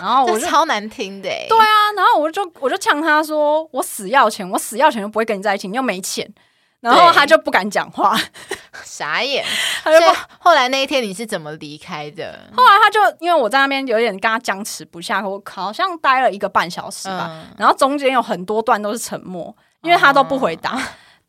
[0.00, 1.28] 然后我就超难听的。
[1.48, 6.28] 对啊，然后我就我就呛他说，我死要钱，我死要钱就不会跟你在一起，你又没钱。
[6.82, 8.14] 然后他就不敢讲话，
[8.84, 9.42] 傻眼。
[9.82, 12.38] 他就不后来那一天你是怎么离开的？
[12.54, 17.28] 后来他就因为我在那边有点跟他僵持不下，我好像待了一个半小时吧。
[17.30, 20.76] 嗯、然后中间有很多段都是沉默，因为他都不回答。
[20.76, 20.82] 哦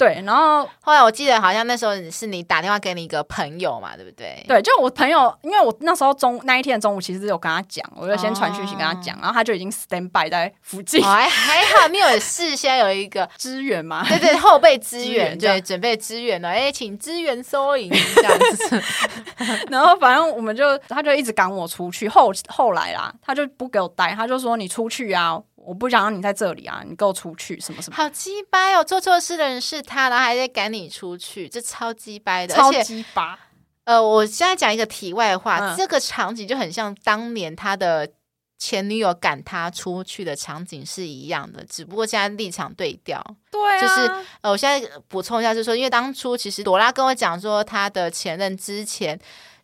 [0.03, 4.43] 对，然后后来我记得好像那时候是你打电话给你一个朋友嘛，对不对？
[4.47, 14.05] 对，就我朋友，因为我那时候中那一天的中午其实有跟他讲，我就先传讯息跟他讲，哦、然后他就已经 stand by 在附近，哦、还还好，你有事先有一个支援嘛？
[14.07, 18.83] 对对，后备支援，对，准备支援了，哎，请支援收银这样子。
[19.69, 25.41] 然后反正我们就，他就一直赶我出去，后后来啦，他就不给我待，他就说你出去啊。
[25.65, 26.83] 我不想让你在这里啊！
[26.85, 27.95] 你给我出去，什么什么？
[27.95, 28.83] 好鸡掰哦！
[28.83, 33.39] 做错事的人是他，然后还在赶你出去，这超鸡掰的，超鸡巴。
[33.85, 38.09] 呃，我现在讲一个题外话，嗯、这个场景就很像当年他的
[38.57, 43.21] 前女友赶他出去的场景是一样的，只不过现在立场对调。
[43.51, 49.19] 对、啊，就是呃，我现在补充一下，就是说，因为当初其实朵拉跟我讲说，他的前任之前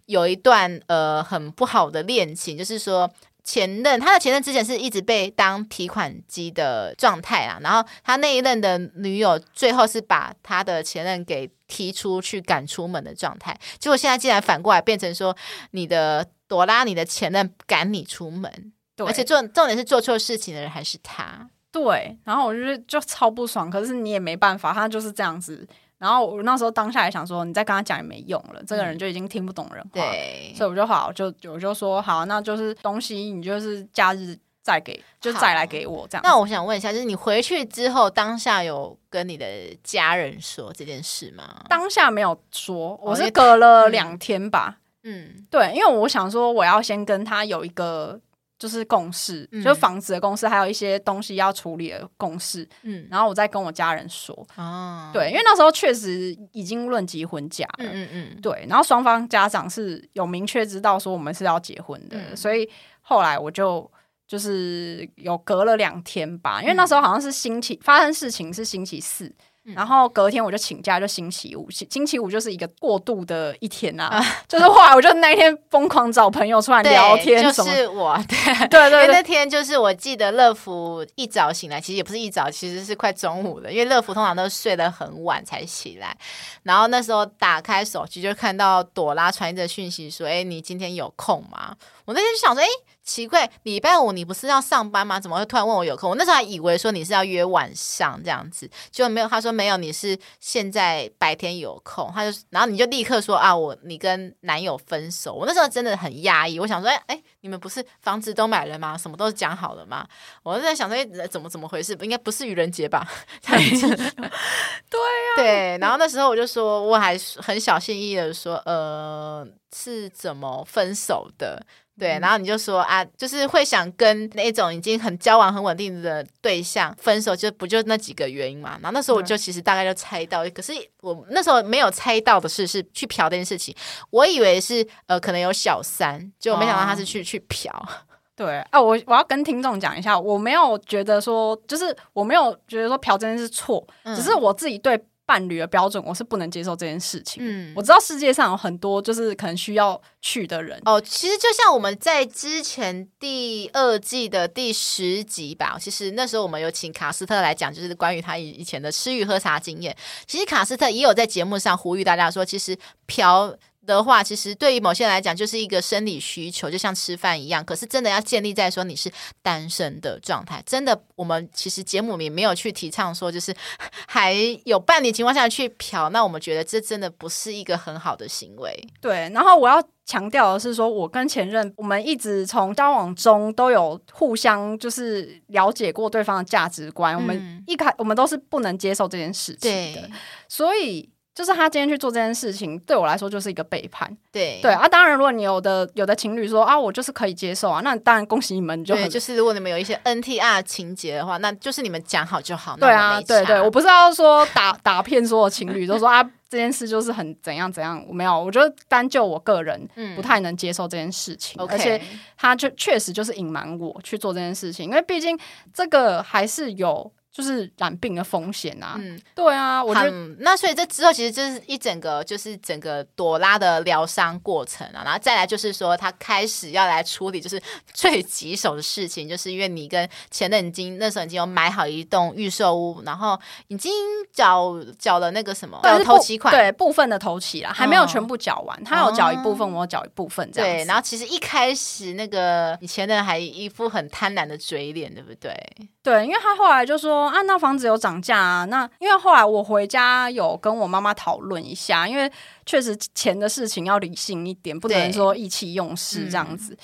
[0.05, 3.09] 有一段呃很不好的恋情，就是说。
[3.51, 15.35] 前任，他的前任之前是一直被当提款机的状态啊，然后他那一任的女友最后是把他的前任给踢出去赶出门的状态，结果现在竟然反过来变成说
[15.71, 25.67] 你的朵拉，你的前任赶你出门，对，而且重重点是做错事情的人还是他，对，然后我就就超不爽，可是你也没办法，他就是这样子。
[25.99, 36.21] 然后我那时候当下也想说，你再跟他讲也没用了，嗯、这个人就已经听不懂人话，对，所以我就好，就我就说好，那就是东西你就是假日再给，就再来给我这样。
[36.23, 39.45] 那我想问一下，就是你回去之后，当下有跟你的
[39.83, 41.63] 家人说这件事吗？
[41.67, 44.77] 当下没有说，我是隔了两天吧。
[45.03, 48.19] 嗯，对，因为我想说我要先跟他有一个。
[48.59, 52.67] 就是共事，嗯、就是房子的共事，还有一些东西要处理的共事。
[52.83, 54.35] 嗯，然后我再跟我家人说。
[54.57, 57.85] 哦，对，因为那时候确实已经论及婚嫁了。
[57.85, 62.69] 嗯嗯嗯，对，然后双方家长是有明确知道说我们是要结婚的，嗯、所以
[62.99, 63.89] 后来我就
[64.27, 69.33] 就是有隔了两天吧，因为那时候好像是星期发生事情是星期四，
[69.75, 78.67] 然后隔天我就请假，就星期五，星期五就是一个过渡的一天呐、啊，就是后来我就那一天疯狂找朋友出来 聊天，就是我， 对。
[78.67, 86.15] 对 对，对，因为那天就是我记得乐福一早醒来，其实也不是一早，其实是快中午了，因为乐福通常都睡得很晚才起来，
[86.63, 92.67] 然后那时候打开手机就看到朵拉传一则讯息说：“哎，你今天有空吗？”我那天就想说：“哎。”
[93.09, 95.19] 奇怪，礼拜五你不是要上班吗？
[95.19, 96.11] 怎么会突然问我有空？
[96.11, 99.27] 我那时候还以为说你是要约晚上这样子，就没有。
[99.27, 102.11] 他说没有，你是现在白天有空。
[102.13, 105.33] 他就，然后你就立刻说啊，我你跟男友分手。
[105.33, 108.95] 我那时候真的很压抑，我想说，哎哎，你们不是房子都买了吗？
[108.95, 110.07] 什么都是讲好了吗？
[110.43, 111.97] 我就在想说，哎，怎么怎么回事？
[112.01, 113.09] 应该不是愚人节吧？
[113.41, 115.77] 这样子，对呀、啊，对。
[115.81, 121.65] 然后那时候我就说，我还很小心翼翼的说，呃，是怎么分手的？
[121.99, 128.79] 对，然后你就说啊，就是会想跟那种已经很交往很稳定的对象分手，就不就那几个原因嘛？
[128.81, 133.75] 然后那时候我就其实大概就猜到，可是我那时候没有猜到的是是去嫖这件事情，
[134.09, 137.89] 我以为是呃可能有小三，结果没想到他是去、哦、去嫖。
[138.35, 144.97] 对啊，我我要跟听众讲一下，我没有觉得说，就是我没有觉得说嫖真的是错，嗯、只是我自己对。
[145.29, 147.43] 伴侣的标准，我是不能接受这件事情。
[147.45, 150.99] 嗯，我知道世界上有很多就是可能需要去的人哦。
[150.99, 159.95] 其实就像我们在之前第二季的第十集吧，其实那时候我们有请卡斯特来讲，就是关于他以以前的吃鱼喝茶经验。
[160.25, 163.55] 其实卡斯特也有在节目上呼吁大家说，其实嫖。
[163.89, 167.63] 的话，其实对于某些人来讲，就是一个生理需求，就像吃饭一样。
[167.65, 170.63] 可是真的要建立在说你是单身的状态。
[170.65, 173.53] 真的，我们其实节目里没有去提倡说，就是
[174.07, 174.33] 还
[174.65, 176.09] 有伴侣情况下去嫖。
[176.09, 178.87] 那我们觉得这真的不是一个很好的行为。
[179.01, 179.29] 对。
[179.33, 187.15] 然后我要强调的是说，我跟前任，我们一直从交往中都有互相就是了解过对方的价值观。
[187.15, 190.09] 嗯、我们一开，我们都是不能接受这件事情的。
[190.47, 191.09] 所以。
[191.39, 194.13] 就是他今天去做这件事情，对我来说就是一个背叛。
[194.29, 202.75] 对对啊，当然，如果你有的有的情侣说啊，我就是可以接受啊，那当然恭喜你们，就很就是如果你们有一些 NTR 情节的话，那就是你们讲好就好。
[202.75, 212.01] 对啊，对对，我不是要说打 打骗所有情侣都说啊，这件事就是很怎样怎样，我没有，我觉得单就我个人不太能接受这件事情，嗯、而且
[212.35, 215.39] 他就确实就是隐瞒我去做这件事情，因为毕竟
[215.73, 217.09] 这个还是有。
[217.31, 227.61] 就是染病的风险啊，嗯，对啊，我觉得那所以这之后其实就是一整个就是整个朵拉的疗伤过程啊，然后再来就是说他开始要来处理就是
[227.93, 233.93] 最棘手的事情，就是因为你跟前任已经那时候已经有买好一栋预售屋，然后已经
[234.33, 240.83] 缴缴了那个什么对头期款，对，部分的头期啦，还没有全部缴完，他有缴一部分，哦、我有缴一部分这样子。
[240.83, 245.55] 对，然后其实一开始那个你前任还一副很贪婪的嘴脸，对不对？
[246.01, 247.18] 对，因为他后来就说。
[247.27, 248.65] 啊，那房子有涨价啊？
[248.65, 252.31] 那因为后来我回家有跟我妈妈讨论一下，因为
[252.65, 256.77] 确实钱的事情要理性一点，不能说意气用事这样子。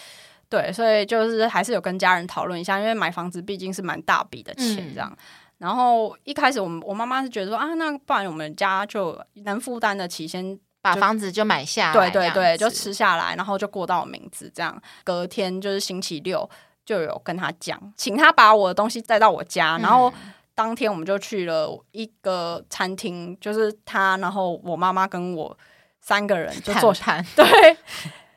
[0.50, 5.10] 对，对，所以就是还是有跟家人讨论一下，因为买房子毕竟是蛮大笔的钱这样。
[5.12, 5.18] 嗯、
[5.60, 14.82] 然后一开始我们我妈妈是觉得说啊，那不然我们家就能负担得起，先把房子就买下来，对对对，就吃下来，然后就过到我名字这样。
[15.04, 16.50] 隔天就是星期六。
[16.86, 20.14] 就有跟他讲，请他把我的东西带到我家，嗯、然后
[20.54, 25.58] 当天我们就去了一个餐厅，就是他，然后我妈妈跟我
[26.00, 27.46] 三个人就坐下，谈 对，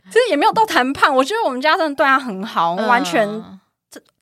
[0.06, 3.28] 其实也没有到谈判，我觉得我们家真的对他很好，嗯、完全。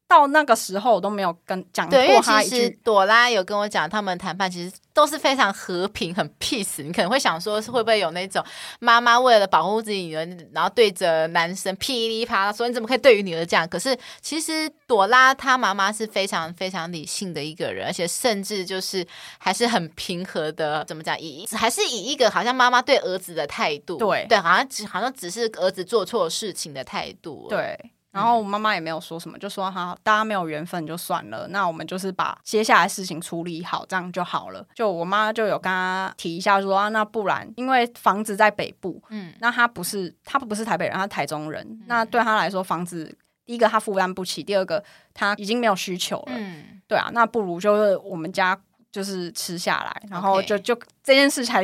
[0.08, 2.50] 到那个时候我都没有跟讲过他一句。
[2.50, 6.82] 其实朵拉有跟我讲，他们谈判其实都是非常和平、很 peace。
[6.82, 8.44] 你可能会想说，是会不会有那种
[8.78, 19.04] 妈妈为了保护自己女儿，然后对着男生噼里啪啦说：“你怎么可以对于女儿这样？”可是其实朵拉她妈妈是非常非常理性的一个人，而且甚至就是
[19.38, 20.84] 还是很平和的。
[20.84, 21.20] 怎么讲？
[21.20, 27.76] 以还是以一个好像妈妈对儿子的态度，对对，好像只好像只是儿子做错事情的态度，对。
[28.16, 34.66] 然后我妈妈也没有说什么，就说哈，大家没有缘分就算了，那我们就是把接下来事情处理好，这样就好了。
[34.74, 48.58] 就我妈就有跟她提一下说啊，那不然因为房子在北部，嗯，那她不是他不是台北人，她是台中人，嗯、那对她来说房子第一个他负担不起，第二个他已经没有需求了，嗯，对啊，那不如就是我们家
[48.90, 50.74] 就是吃下来，然后就就
[51.04, 51.62] 这件事才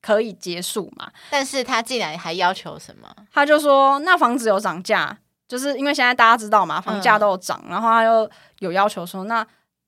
[0.00, 1.10] 可以结束嘛。
[1.28, 3.14] 但是他竟然还要求什么？
[3.32, 5.18] 他就说那房子有涨价。
[5.50, 9.44] 就是因为现在大家知道嘛，房价都有涨，嗯、然后他又有要求说，那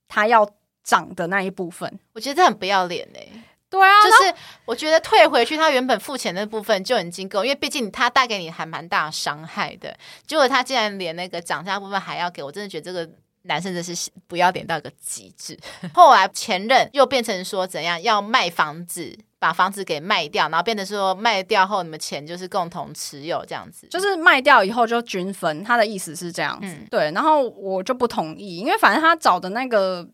[0.09, 0.45] 他要
[0.83, 3.33] 涨的那一部分，我觉得这很不要脸哎、欸。
[3.71, 9.97] 对啊，就是我觉得退回去他原本付钱的那部分就已经够，因为毕竟他带给你还蛮大伤害的。
[10.27, 13.09] 结果他竟然连那个涨价部分还要给我，真的觉得这个
[13.43, 15.59] 男生真是不要脸到个极致。
[15.93, 25.63] 后来前任又变成说怎样要卖房子，把房子给卖掉，然后变成说卖掉后你们钱就是共同持有这样子，就是卖掉以后就均分。
[25.65, 27.11] 他的意思是这样子，嗯、对。
[27.13, 30.09] 然后我就不同意，因为反正他找的那个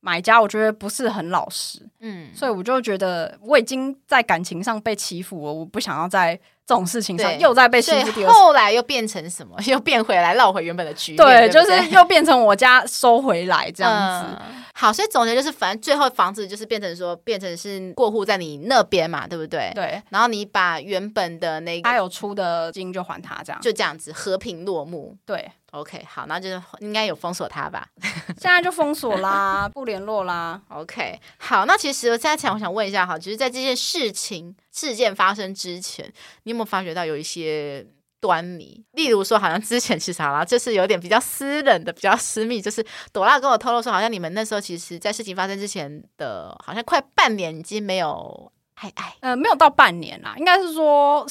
[0.00, 6.38] 买家，我觉得不是很老实，嗯，所以我就觉得我已经在感情上被欺负了，我不想要再。
[6.68, 9.56] 这种事情上又在被欺负，后来又变成什么？
[9.66, 11.16] 又变回来，绕回原本的局面。
[11.16, 14.36] 对，对对就是又变成我家收回来这样子。
[14.38, 19.72] 嗯、好，所以总结就是，反正最后房子就是变成说，变成是过户在你那边嘛，对不对？
[19.74, 20.02] 对。
[20.10, 25.16] 然后你把原本的那个他有出的金就还他，这样就这样子和平落幕。
[25.24, 25.50] 对。
[25.72, 27.86] OK，好，那就是应该有封锁他吧？
[28.40, 30.60] 现在就封锁啦，不联络啦。
[30.68, 36.10] OK，好，那其实我现在想，我想问一下，哈，就是，在这件事情事件发生之前，
[36.44, 37.86] 你有没有发觉到有一些
[38.18, 38.82] 端倪？
[38.92, 48.50] 例如说，好像之前其实好像就是有点比较私人的、比较私密，就是朵拉跟我透露说，好像你们那时候其实，在事情发生之前的，好像快半年已经没有。
[48.80, 51.26] 哎哎，呃，没有到半年啦，应该是说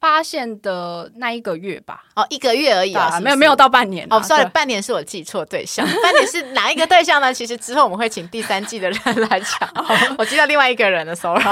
[0.00, 2.04] 发现的那一个月吧。
[2.16, 4.06] 哦，一个月而已啊，没有没有到半年。
[4.10, 5.86] 哦，sorry，半年是我记错对象。
[6.02, 7.32] 半年是哪一个对象呢？
[7.32, 9.68] 其实之后我们会请第三季的人来讲。
[10.18, 11.42] 我记得另外一个人的 sorry。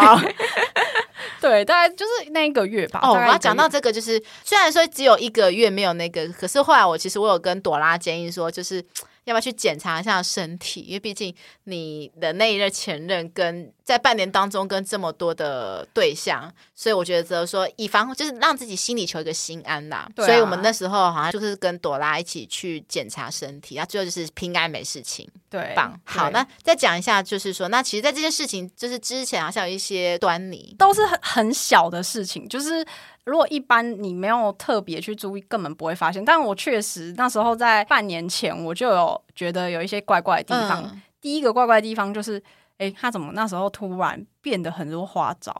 [1.41, 3.01] 对，大概就是那一个月吧。
[3.03, 8.85] 哦，我要讲到这个，就是虽然说只有一个月没有那个，可是后来我其实我有跟朵拉建议说，就是。
[9.27, 10.81] 要不要去检查一下身体？
[10.83, 19.97] 因为毕竟你的那一任前任跟在半年当中跟这么多的对象，所以我觉得说以防就是让自己心里求一个心安呐。
[19.97, 25.29] 啊、所以我们那时候好像就是跟朵拉一起去检查身体，然后最后就是平安没事情。
[25.51, 25.99] 对，棒。
[26.05, 32.87] 好，那再讲一下，就是说，那其实，在这件事情就是之前好像有一些端倪，都是很很小的事情，就是。
[33.27, 36.25] 如果一般你没有特别去注意，根本不会发现。
[36.25, 40.83] 但我确实那时候在半年前，我就有觉得有一些怪怪的地方。
[40.85, 42.39] 嗯、第一个怪怪的地方就是，
[42.79, 45.51] 哎、欸，他怎么那时候突然变得很多花招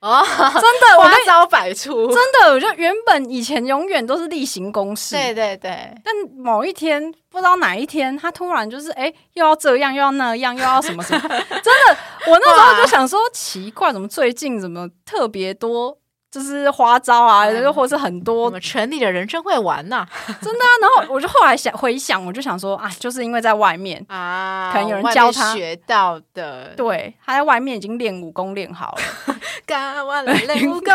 [0.00, 0.22] 哦？
[0.26, 2.52] 真的， 花招百出，真的。
[2.52, 5.70] 我就原本以前永远都是例行公事，对对对。
[6.04, 11.20] 但某一天不知道哪一天，他突然就是，哎、欸，又要这样，又要那样，又要什么什么。
[11.48, 11.96] 真的，
[12.30, 15.96] 我那时候就想说，奇怪，怎么最近怎么特别多？
[16.36, 20.08] 就是花招啊，又、嗯、或是很多，我城里的人真会玩呐、啊，
[20.42, 20.68] 真的啊。
[20.82, 26.74] 然后我就后来想回想，我就想说啊，就是因为在外面啊，可能有人教他学到的。
[26.76, 28.94] 对，他在外面已经练武功练好
[29.26, 30.92] 了， 干完了练武功，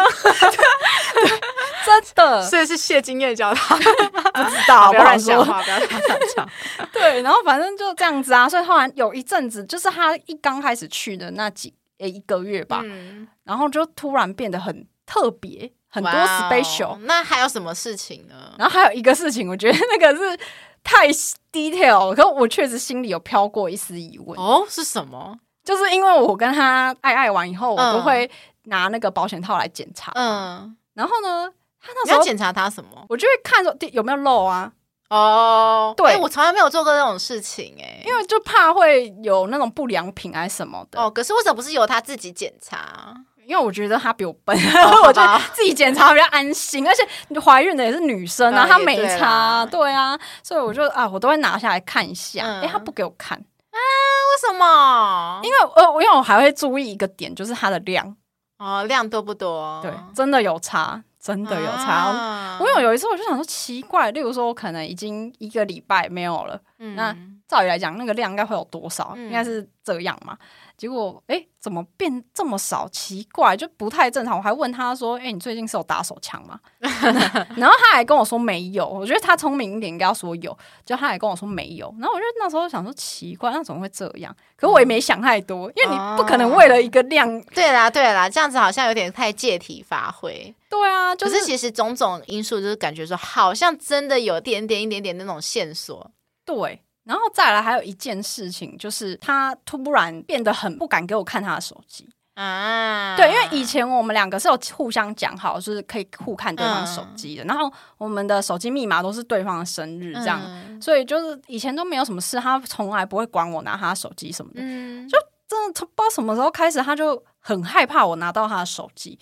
[1.83, 2.43] 真的。
[2.43, 5.89] 所以是谢金燕教他， 不知道，不要乱讲话，不要乱
[6.35, 6.47] 讲。
[6.93, 8.47] 对，然后反正就这样子啊。
[8.47, 14.85] 所以后来有一阵子，就是他一刚开始去的那几诶一个月吧，嗯、然后就突然变得很。
[15.11, 18.55] 特别很多 special，、那还有什么事情呢？
[18.57, 20.39] 然后还有一个事情，我觉得那个是
[20.81, 21.09] 太
[21.51, 24.39] detail，可是我确实心里有飘过一丝疑问。
[24.39, 25.37] 哦，是什么？
[25.65, 28.31] 就是因为我跟他爱爱完以后，我都会
[28.67, 30.13] 拿那个保险套来检查。
[30.15, 31.51] 嗯，然后呢，
[31.81, 33.05] 他那时候检查他什么？
[33.09, 34.71] 我就会看说有没有漏啊。
[35.09, 41.01] 哦，对，我从来没有做过这种事情哎，因为就怕会有那种不良品还是什么的。
[41.01, 43.13] 哦，可是为什么不是由他自己检查？
[43.45, 45.21] 因为我觉得他比我笨，哦、 我就
[45.53, 52.43] 自己检查比较安心，而且你怀孕的也是女生啊，她、嗯、没差，对，对啊，所以我就啊，我都会拿下来看一下。
[52.43, 53.77] 哎、嗯，他不给我看啊？
[53.77, 55.41] 为什么？
[55.43, 58.15] 因为呃，因为我还会注意一个点，就是它的量
[58.57, 59.79] 哦，量多不多？
[59.81, 61.91] 对，真的有差，真的有差。
[61.91, 67.15] 啊、我有有一次我就想说奇怪，例如说我可能已经一个礼拜没有了，嗯、那
[67.47, 69.13] 照理来讲那个量应该会有多少？
[69.17, 70.37] 嗯、应该是这样嘛？
[70.81, 72.89] 结果，哎，怎么变这么少？
[72.89, 74.35] 奇怪，就不太正常。
[74.35, 76.59] 我还问他说：“哎，你最近是有打手枪吗？”
[77.55, 78.87] 然后他还跟我说没有。
[78.87, 80.57] 我觉得他聪明一点，应该要说有。
[80.83, 81.93] 就他还跟我说没有。
[81.99, 84.35] 然后我就那时候想说奇怪，那怎么会这样？
[84.55, 87.31] 可我也没想太多，嗯、因为你不可能为了一个量。
[87.31, 90.51] 哦、对啦，对啦，这样子好像有点太借题发挥。
[90.67, 96.09] 对啊，就是、可是其实种种因素就是感觉说，好像真的有点点、一点点那种线索。
[96.43, 96.81] 对。
[97.03, 103.15] 然后再来还有一件事情，就是他突然变得很不敢给我看他的手机啊。
[103.17, 107.43] 对，因为以前我们两个是有互相讲好，就是可以互看对方手机的。
[107.43, 114.61] 嗯、然后我们的手机密码都是对方的生日这样，嗯、所以就是以前都没有什么事，他从来不会管我拿他的手机什么的。
[114.63, 119.17] 嗯、就真的从不知道什么时候开始，他就很害怕我拿到他的手机。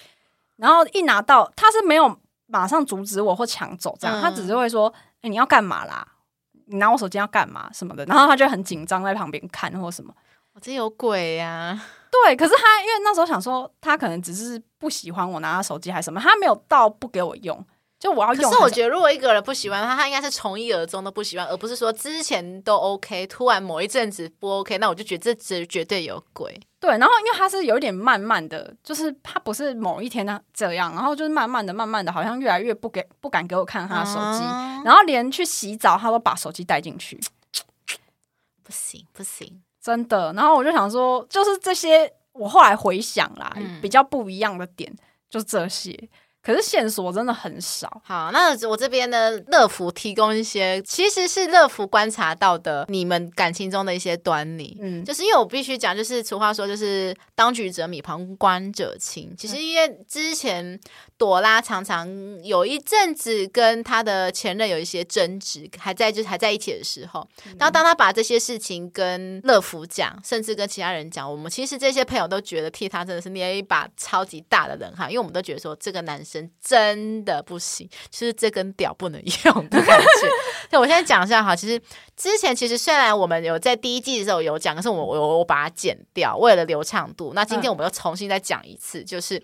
[0.57, 2.13] 然后一拿到，他是没有
[2.47, 6.05] 马上阻止我或抢走这样，嗯、他只是会说：“哎，你要干嘛啦？”
[6.69, 8.05] 你拿我手机要干嘛什么的？
[8.05, 10.13] 然后他就很紧张，在旁边看或什么。
[10.53, 11.85] 我这有鬼呀、啊！
[12.09, 17.65] 对，可是他因为那时候想说，他可能只是不喜欢我拿他手机还是什么，他没有到不给我用。
[17.99, 18.49] 就我要用。
[18.49, 26.57] 可是我觉得，如果一个人不喜欢他，他应该是从一而终都不喜欢，而不是说之前都 OK，突然某一阵子不 OK，那我就觉得这绝绝对有鬼。
[26.79, 37.19] 对，然后因为他是有点慢慢的，就是他不是某一天他这样，然后就是慢慢的、慢慢的，好像越来越不给、不敢给我看他的手机，嗯、然后连去洗澡他都把手机带进去，
[38.63, 40.31] 不行不行，真的。
[40.31, 44.89] 然后我就想说，就是这些，我后来回想啦，嗯、比较不一样的点
[45.29, 46.09] 就这些。
[46.49, 48.01] 可是线索真的很少。
[48.03, 54.75] 好，那我这边呢，乐福提供一些，其实是乐福观察到的你们感情中的一些端倪。
[54.81, 59.31] 嗯，就是因为我必须讲，就是俗话说，就是当局者迷，旁观者清。
[59.37, 60.79] 其实因为之前
[61.19, 62.09] 朵拉常常
[62.43, 67.27] 有一阵子跟她的前任有一些争执，还在就是还在一起的时候，
[67.59, 76.38] 然后当他把这些事情跟乐福讲，甚至跟其他人讲，我们其实这些朋友都觉得替他真的是捏一把超级大的冷汗，因为我们都觉得说这个男生。
[76.63, 80.29] 真的不行，就是这根屌不能 用的感觉。
[80.69, 81.81] 对，我现在讲一下哈，其实
[82.15, 87.33] 之前其实虽然我们有在第一季的时候有讲，可是我我我把它剪掉，为了流畅度。
[87.33, 89.41] 那今天我们又重新再讲一次，嗯、就是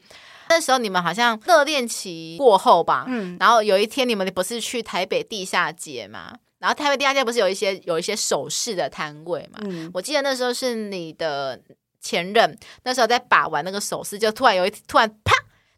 [0.49, 11.59] 那时候你们好像热恋期过后吧，嗯，然后有一天你们不是去台北地下街嘛，然后台北地下街不是有一些有一些首饰的摊位嘛，嗯，我记得那时候是你的
[11.99, 15.33] 前任，那时候在把玩那个首饰，就突然有一突然啪。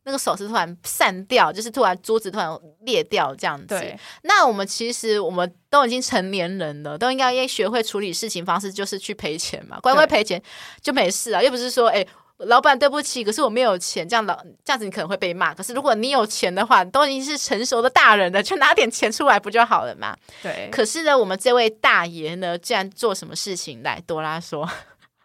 [0.07, 2.49] 那个手是突然散掉，就是突然桌子突然
[2.83, 3.95] 裂掉这样子。
[4.23, 10.41] 那我们其实我们都已经成年人了，都应该要学会处理事情方式，就是去赔钱嘛，乖乖赔钱
[10.81, 11.43] 就没事啊。
[11.43, 15.53] 又不是说，哎，老板对不起，可是我没有钱，这样老这样子你可能会被骂。
[15.53, 20.15] 可是如果你有钱的话，都已经是成熟的大人了，就拿点钱出来不就好了嘛？
[20.41, 20.69] 对。
[20.71, 24.01] 可是呢，我们这位大爷呢，竟然做什么事情来？
[24.07, 24.65] 多拉说。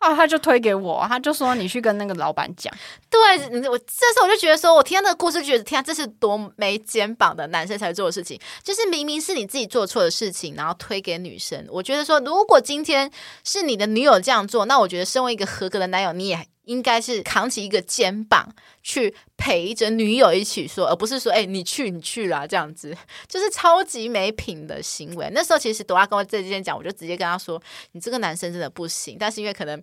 [0.02, 2.72] 啊，他就推给我，他就说你去跟那个老板讲。
[3.08, 3.20] 对，
[3.68, 8.38] 我这时候我就觉得说，我听到那个故事，觉得天啊，这是多没肩膀的男生才做的事情。
[8.62, 11.64] 就是明明是你自己做错的事情，然后推给女生。
[11.70, 13.10] 我觉得说，如果今天
[13.44, 16.46] 是你的女友这样做，那我觉得身为一个合格的男友，你也。
[16.64, 18.48] 应该是扛起一个肩膀
[18.82, 22.96] 去陪着女友一起说，而不是说，哎、欸，你去，你去啦，这样子
[23.28, 25.30] 就是超级没品的行为。
[25.34, 27.60] 那时候其实朵拉跟我这之间讲，我就直接跟他说，
[27.92, 29.16] 你这个男生真的不行。
[29.18, 29.82] 但是因为可能，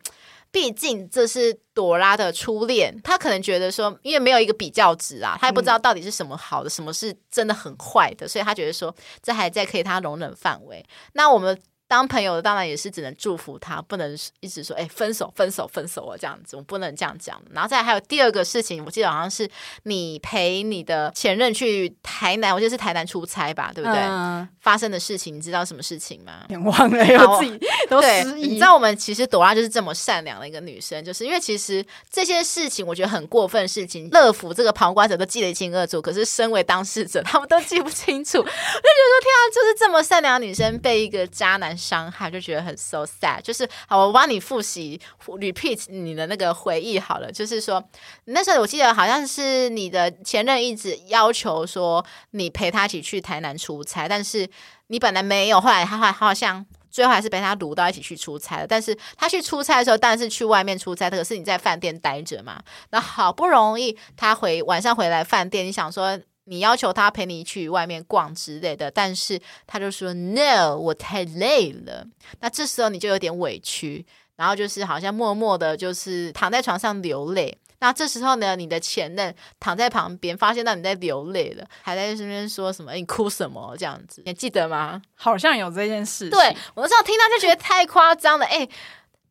[0.52, 10.86] 毕竟这是朵拉的初恋，他可能觉得说，因为没有一个比较值啊，他也不知道到底是什么好的，什么是真的很坏的，所以他觉得说，这还在可以他容忍范围。
[11.14, 11.60] 那我们。
[11.90, 17.42] 当朋友的当然也是只能祝福他，不能一直说哎、欸、分手分手分手啊这样子，我不能这样讲。
[17.52, 19.50] 然后再还有第二个事情，我记得好像是
[19.86, 24.00] 你陪你的前任去台南，我记得是台南出差吧，对不对？
[24.00, 26.46] 嗯、发生的事情你知道什么事情吗？
[26.64, 27.60] 忘了，有自己
[27.90, 28.24] 都对。
[28.36, 38.38] 你知道我们其实朵拉就是这么善良的一个女生，就是因为其实这些事情我觉得很过分的事情，乐福这个旁观者都记得一清二楚，可是身为当事者他们都记不清楚。
[38.38, 41.79] 我就觉得说天啊，就是这么善良的女生被一个渣男。
[41.80, 47.84] 伤害就觉得很 so sad，就是好，我帮你复习 repeat 你的那个回忆好了，就是说
[48.26, 54.48] 那时候我记得好像是你的前任一直要求说你陪他一起去台南出差，但是
[54.88, 58.68] 你本来没有，后来他还好像最后还是被他掳到一起去出差了。
[58.68, 66.20] 但是他去出差的时候，当然是去外面出差，可是你在饭店待着嘛，那好不容易他回晚上回来饭店，你想说。
[66.50, 72.04] 你要求他陪你去外面逛之类的，但是他就说 “no”，我太累了。
[72.40, 74.04] 那这时候你就有点委屈，
[74.36, 77.56] 然后就是好像默默的，就是躺在床上流泪。
[77.82, 85.02] 那这时候呢，你的前任躺在旁边，发现到你在流泪了，还在身边说什么“你哭什么”这样子，你记得吗？
[85.16, 86.30] 好像有这件事。
[86.30, 88.68] 对，我那时候听到就觉得太夸张了，哎。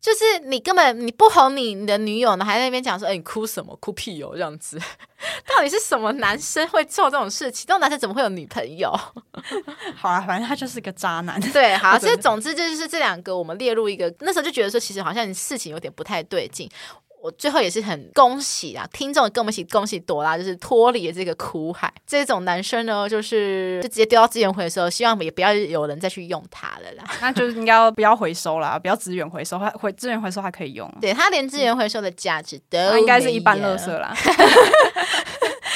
[0.01, 3.75] 就是你根本你不哄你你的女友呢，还在那边讲说，哎、欸，你哭什么？
[3.81, 4.79] 哭屁哦，这样子，
[5.45, 7.65] 到底是什么男生会做这种事情？
[7.67, 8.91] 这种男生怎么会有女朋友？
[9.95, 11.39] 好啊，反正他就是个渣男。
[11.51, 16.69] 对，好，所以总之就是这两个，我们列入一个，那时候就觉得说，其实好像事情有点不太对劲。
[17.21, 21.93] 我最后也是很恭喜啊，听众跟我们一起恭喜朵拉，就是脱离了这个苦海。
[22.07, 27.03] 这种男生呢，就是就直接丢到资源回收，希望也不要有人再去用它了啦。
[27.21, 30.89] 那就是应该要不要回收啦，不要资源回收，还回资源回收还可以用。
[31.01, 34.15] 对，他连资源回收的价值都应该是一般垃圾啦。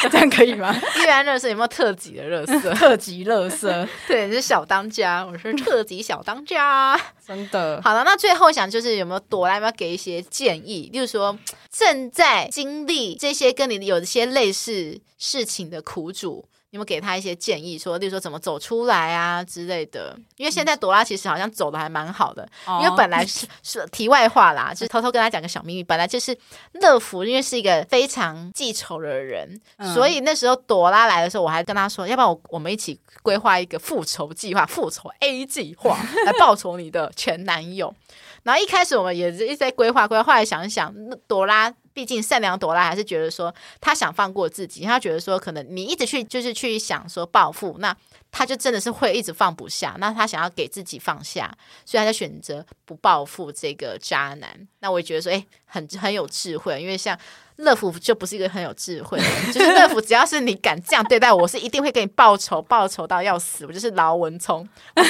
[0.11, 0.75] 这样可以吗？
[1.01, 2.73] 一般热色有没有特级的热色？
[2.75, 7.81] 特级热色， 对，你是小当家，我是特级小当家，真的。
[7.83, 10.89] 好了，那最后想就是有没有朵拉有没有给一些建议？
[10.91, 11.37] 例如说
[11.71, 20.17] 正在经历这些跟你有一些类似事情的苦主，有没有给他一些建议，说例如说怎么走出来啊之类的？
[20.37, 26.35] 因为现在朵拉其实好像走的还蛮好的，嗯、因为本来是 是题外话啦，就是偷偷跟他讲个小秘密，本来就是
[26.71, 29.47] 乐福因为是一个非常记仇的人，
[29.77, 35.95] 嗯、所以那时候朵拉来的时候，我还跟他说，要不然我我们一起规划一个复仇计划，复仇 A 计划
[36.25, 37.93] 来报仇你的前男友。
[38.41, 40.91] 然后一开始我们也是一直在规划规划，后来想一想，
[41.27, 41.71] 朵拉。
[41.93, 47.95] 毕竟善良朵拉还是觉得说，他想放过自己，他觉得说，可能你一直去就是去想说报复，那
[48.31, 49.95] 他就真的是会一直放不下。
[49.99, 54.67] 那他想要给自己放下，所以他就选择不报复这个渣男。
[54.79, 57.17] 那我也觉得说，哎，很很有智慧，因为像
[57.57, 63.67] 乐福就不是一个很有智慧的人，就是乐福只要是你敢这样对待我，是一定会给你报仇，报仇到要死。
[63.67, 64.67] 我就是劳文聪，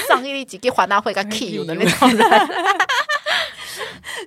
[0.10, 2.30] 上一集给华纳会个 key 的那种人。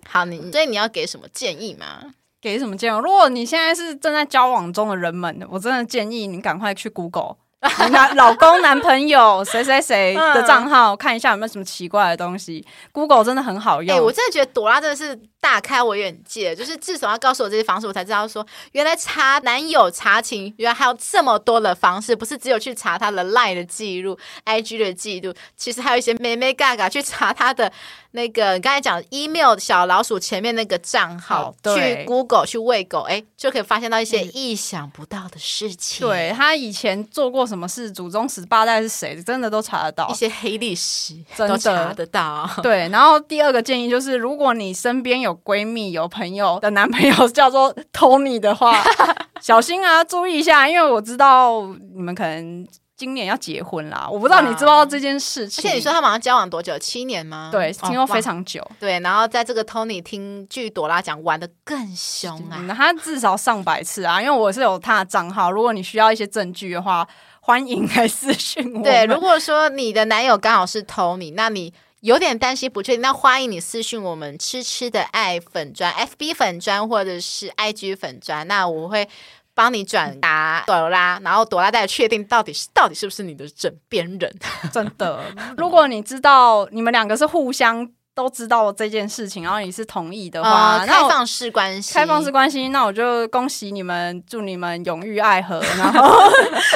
[0.09, 2.15] 好，你所以你要给什么建议吗？
[2.41, 2.99] 给什么建议？
[2.99, 7.37] 如果你现在是正在交往中的人们，我真的建议你赶快去 Google
[7.91, 12.65] 男老公、男朋友谁谁谁的账号，嗯、看一下有没有什么奇怪的东西。
[12.93, 13.97] Google 真的很好用。
[13.97, 27.73] 哎、欸，我真的觉得朵拉真的是大开我眼界，就是至少要告诉我这些方式，我才知道说，原来查男友查情，原来还有这么多的方式，不是只有去查他的 Line 的记录、IG 的记录，其实还有一些妹妹嘎嘎去查他的。
[28.13, 36.07] 那个你刚才讲 email 小老鼠前面那个账号，去 Google 去喂狗，哎，就可以发现到一些意想不到的事情。
[36.09, 40.09] 对，他以前做过什么事，祖宗十八代是谁，真的都查得到。
[40.09, 42.49] 一些黑历史真的都查得到。
[42.63, 48.83] 对，然后第二个建议就是，如果你身边有闺蜜、有朋友的男朋友叫做 Tony 的话，
[49.41, 51.63] 小心啊，注意一下，因为我知道
[51.95, 52.67] 你们可能。
[52.99, 55.63] 今年要结婚啦，我不知道你知不知道这件事情。
[55.63, 56.79] 而且你说他马上交往多久？
[56.79, 57.51] 七年吗？
[57.53, 58.67] 对，听说非常久。
[58.81, 62.57] 对，然后在这个 Tony 听据朵拉讲，玩的更凶啊！
[62.67, 65.51] 那他至少上百次啊，因为我是有他的账号。
[65.51, 67.07] 如果你需要一些证据的话，
[67.41, 68.83] 欢迎来私讯我。
[68.83, 71.71] 对，如果说你的男友刚好是 Tony，那你
[72.01, 79.09] 有点担心不确定，那欢迎你私信我们吃吃的爱粉砖、FB 粉砖或者是 IG 粉砖，那我会。
[79.57, 84.31] 帮你转达朵拉，然后朵拉再确定到底是到底是不是你的枕边人。
[84.71, 85.25] 真的，
[85.57, 96.19] 如果你知道你们两个是互相都知道这件事情，然后你是同意的话，呃、开放式关系，开放式关系，那我就恭喜你们，祝你们永浴爱河， 然后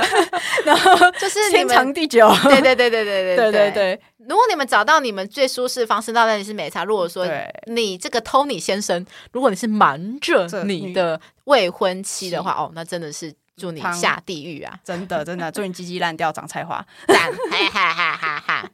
[0.66, 2.30] 然后就是天长地久。
[2.44, 4.00] 对对对对对对对对对。
[4.28, 6.84] 如果你们找到你们最舒适的方式，那你是美差。
[6.84, 7.26] 如果说
[7.66, 14.78] 你这个 Tony 先生，如果你是瞒着你的未婚妻的话，哦，那真的是祝你下地狱啊！
[14.84, 17.32] 真的真的，祝你鸡鸡烂掉长菜花，赞！
[17.32, 18.70] 哈哈哈哈哈。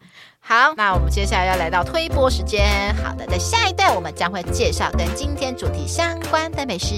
[0.48, 2.94] 好，那我们接下来要来到推播时间。
[3.02, 6.94] 好的，在下一段我们将会介绍跟今天主题相关的美食。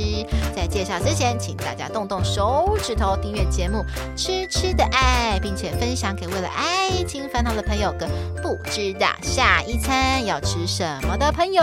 [0.54, 3.78] 在介绍之前，请大家动动手指头订阅节目
[4.14, 8.06] 《吃吃的爱》，并且分享给为了爱情烦恼的朋友跟
[8.42, 11.62] 不知道下一餐要吃什么的朋友。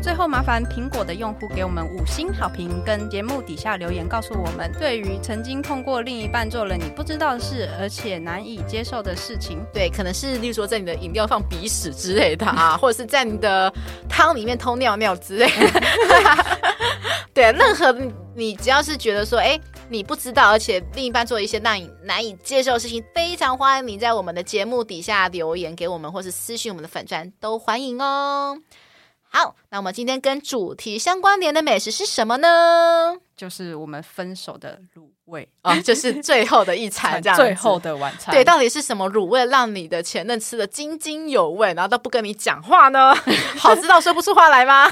[0.00, 10.93] 最后，麻烦苹果的用户给我们五星好评，跟节目底下留言告诉我们，对于曾经通过另一半做了你不知道的事，而且难以接受的事情，对，可能是例如说在你的。
[10.96, 13.72] 饮料放鼻屎之类的啊，或者是在你的
[14.08, 15.80] 汤里面偷尿尿之类的。
[17.32, 17.92] 对，任何
[18.36, 28.56] 你只要是觉得说，哎，你不知道，而且另一半做一些让你难以接受的事情，非常欢迎你在我们的节目底下留言给我们，或是私信我们的粉砖，都欢迎哦。
[29.36, 33.16] 好，那我们今天跟主题相关联的美食是什么呢？
[33.36, 38.32] 就是我们分手的卤味啊，就是最后的一餐， 这样最后的晚餐。
[38.32, 43.12] 对，到底是什么卤味让你的前任吃得津津有味，然后都不跟你讲话呢？
[43.58, 44.88] 好知道说不出话来吗？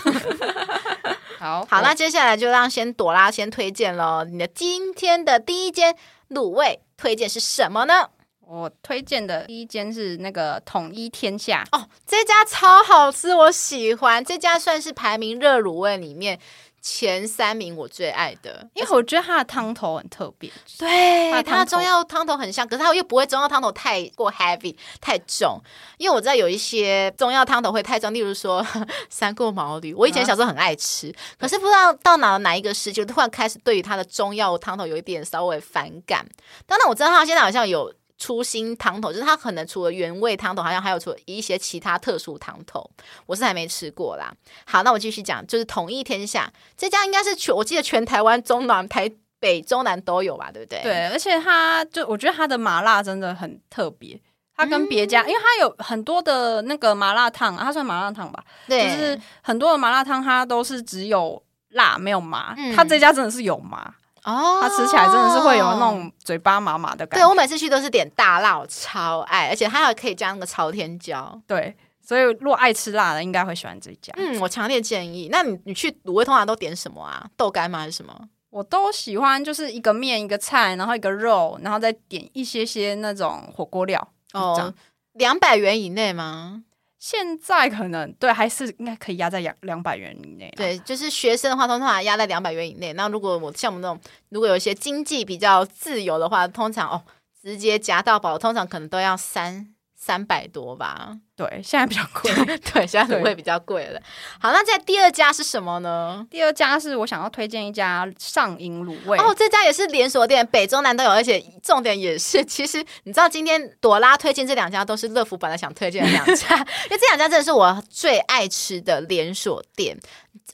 [1.39, 4.25] 好 好，那接下来就让先朵拉先推荐喽。
[4.25, 5.97] 你的今天的第一间
[6.31, 8.09] 卤味推荐是什么呢？
[8.53, 16.39] 我推荐的第一间是那个统一天下哦，这家超好吃，我喜欢这家，算是排名热卤味里面
[16.83, 25.59] 前三名我最爱的，因为我觉得它的汤头很特别，对，它的中药汤头很像，可是它又不会中药汤头太过 heavy 太重，
[25.97, 28.63] 因为我知道有一些中药汤头会太重，例如说
[29.09, 36.27] 三顾茅庐，我以前小时候很爱吃，啊、可是不知道到哪哪一个时期，突然开始对于它的中药汤头有一点稍微反感。
[36.67, 37.91] 当然我知道它现在好像有。
[38.23, 42.89] 出新汤头，就是它可能除了原味汤头，好像还有除一些其他特殊汤头，
[43.27, 44.33] 我是还没吃过啦。
[44.65, 49.11] 好，那我继续讲，就是统一天下这家应该是全，我记得全台湾中南台
[49.41, 50.81] 北中南都有吧，对不对？
[50.83, 54.21] 对，而且它就我觉得它的麻辣真的很特别，
[54.57, 58.45] 它跟别家，嗯、因为它有很多的那个麻辣烫，它算麻辣烫吧？
[58.69, 63.93] 对，就是很多的麻辣烫它都是只有辣没有麻，嗯、它这家真的是有麻。
[64.25, 67.27] 哦，它吃起来真的是会有那种嘴巴麻麻的感觉。
[67.27, 71.41] 对，我每次去都是点大辣，我超爱，而且它还可以加那个朝天椒。
[71.47, 74.13] 对，所以如果爱吃辣的，应该会喜欢这家。
[74.17, 75.29] 嗯，我强烈建议。
[75.31, 77.27] 那你你去卤味通常都点什么啊？
[77.37, 77.81] 豆干吗？
[77.81, 78.15] 还是什么？
[78.51, 84.07] 我都喜欢，就是一个面一个菜，然后一个肉，然后再点一些些那种火锅料。
[84.35, 84.73] 哦，
[85.15, 86.63] 两百元以内吗？
[87.05, 92.93] 现在可能对，还是应该可以压在两两百元以内，对，就是学生的话，通常压在两百元以内。
[92.93, 97.03] 那如果我像我们那种，如果有一些经济比较自由的话，通常哦，
[97.43, 101.19] 直接夹到饱，通常可能都要三三百多吧。
[101.49, 102.33] 对，现在比较贵。
[102.73, 104.01] 对，现在卤味比较贵了。
[104.39, 106.25] 好，那在第二家是什么呢？
[106.31, 109.19] 第二家是我想要推荐一家上瘾卤味。
[109.19, 116.57] 哦，这家也是连锁店，北中南都有，而且重点也是，其实你知道，今天朵拉推荐这两家都是乐福本来想推荐的两家，
[116.89, 119.99] 因为这两家真的是我最爱吃的连锁店。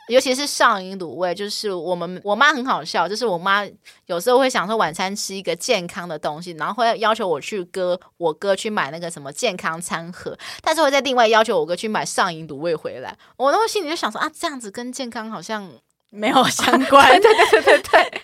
[0.09, 3.63] 尤其是上瘾卤味，就是我们我妈很好笑，就是我妈
[4.07, 15.71] 有时候会想说晚餐吃一个健康的东西，然后会要求我去哥我哥去买那个什么健康餐盒，但是会再另外要求我哥去买上瘾毒味回来，我那会心里就想说啊，这样子跟健康好像。
[16.11, 18.23] 没有相关，对对对对对，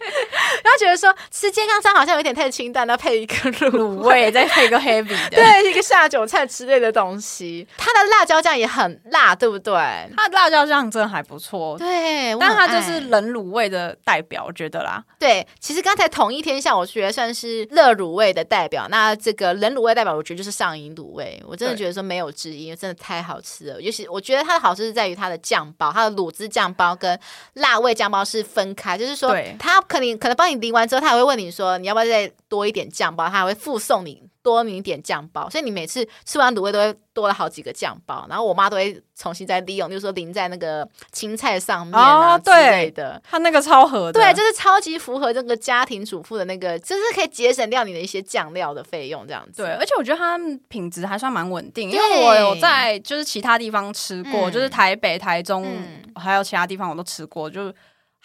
[0.65, 7.69] 然后觉得说吃健康餐好像有点太清淡，要配一个卤味，再配一个 heavy 的， 对，一个下酒菜之类的东西。
[7.77, 9.75] 它的辣椒酱也很辣，对不对？
[10.17, 15.05] 它的辣椒酱真的还不错，对，但它就是冷卤味的代表，我觉得啦。
[15.19, 18.89] 对，其实刚才同一天下，我觉得算是热卤味的代表。
[18.89, 21.41] 那这个冷卤味代表，我觉得就是上瘾卤味。
[21.47, 23.81] 我真的觉得说没有之一，真的太好吃了。
[23.81, 27.17] 尤其我觉得它的好吃是在于它的酱包，它的卤汁酱包跟
[27.53, 27.75] 辣。
[27.85, 33.27] 味酱包是分开，就是说，它可能可能帮你淋完之后，他还会问你说，你要不要再多一点酱包？
[33.27, 38.27] 他还会附送你多你一点酱包，所以你每次吃完卤味都会多了好几个酱包。
[38.29, 43.21] 然后我妈都会重新再利用，就是说淋在那个青菜上面啊之类的。
[43.25, 49.63] 它那个超合的，对，就是超级符合这个家庭主妇的那个，就是可以节省掉你的一些酱料的费用，这样子。
[49.63, 50.39] 对，而且我觉得它
[50.69, 55.67] 品质还算蛮稳定，因为我有在就是其他地方吃过，就是台北、台中
[56.15, 57.73] 还有其他地方我都吃过，就。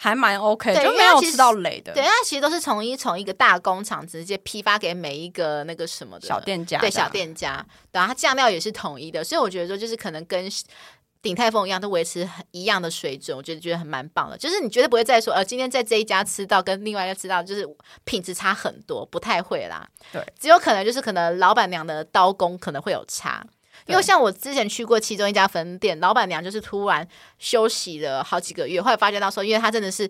[0.02, 1.92] 还蛮 OK，就没有吃到雷的。
[1.92, 7.62] 对，它其实都是从一从一个大工厂直接批发给每一个那个什么的小店家，对小店家。
[7.92, 10.50] 然后它酱料也是统一的，所以我觉得说就是可能跟
[11.20, 13.36] 鼎泰丰一样，都维持一样的水准。
[13.36, 17.68] 我觉得觉得很蛮棒的，就是你绝对不会再说，呃，今天在这一家吃到跟另外一家吃到就是
[18.04, 19.86] 品质差很多，不太会啦。
[20.10, 23.46] 对，只有可能就是可能老板娘的刀工可能会有差。
[23.86, 27.06] 因为像我之前去过其中一家分店，老板娘就是突然
[27.38, 30.08] 休息了好几个月，后来发现到说，因为她真的是，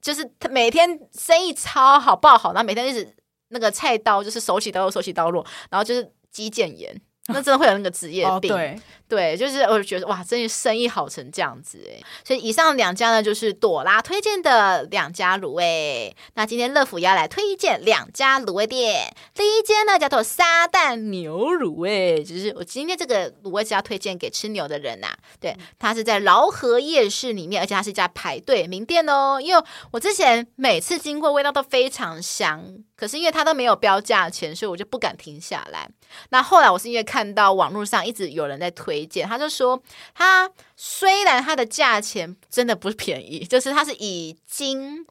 [0.00, 3.14] 就是她每天生意超好爆好，然后每天就是
[3.48, 7.00] 那个菜刀就是手起刀落手起刀落，然后就是肌腱炎。
[7.28, 16.16] 那真的会有那个职业病，哦、对对，就是我觉得哇，真的生意好成这样子哎，所以以上两家呢，就是朵拉推荐的两家卤味。
[16.34, 25.18] 那今天乐福要来推荐两家卤味店，第一间呢叫做撒旦牛卤味，就是我今天这个卤味是要推荐给吃牛的人呐、啊。
[25.38, 29.38] 对，它是在饶河夜市里面，而且它是一家排队名店哦。
[29.40, 29.62] 因为
[29.92, 32.64] 我之前每次经过，味道都非常香，
[33.02, 35.90] 可是因为他都没有标价钱，所以我就不敢停下来。
[36.28, 39.82] 那后来我是因为看到网络上一直有人在推荐，他就说，
[40.14, 45.04] 他虽然他的价钱真的不是便宜，就是他是以斤。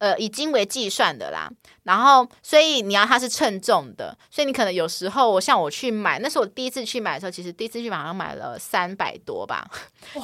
[0.00, 1.50] 呃，以斤为计算的啦，
[1.88, 9.66] 然后所以你要它是称重的，所以你可能有时候我像我去买，那是我第一次去买的时候，其实第一次去买好像买了三百多吧，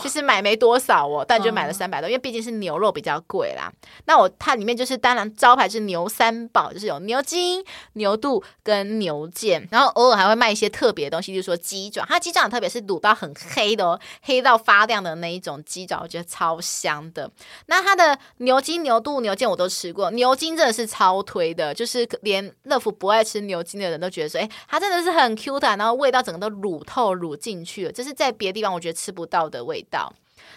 [0.02, 3.72] 其实买没多少哦，但就买了三百多，因为毕竟是牛肉比较贵啦。
[4.04, 17.30] 那我它里面就是当然招牌是牛三宝，就是有牛筋、牛肚跟牛腱，然后偶尔还会卖一些特别的东西，就是说鸡爪，它鸡爪特别是卤到很黑的哦，黑到发亮的那一种鸡爪，我觉得超香的。
[17.68, 19.54] 那它的牛筋、牛肚、牛腱我。
[19.54, 30.12] 都吃过牛筋，真的是超推的，就是连乐福不爱吃牛筋的人都觉得说，哎，它真的是很 Q 弹，然后味道整个都卤透卤进去了，这是在别的地方我觉得吃不到的味道。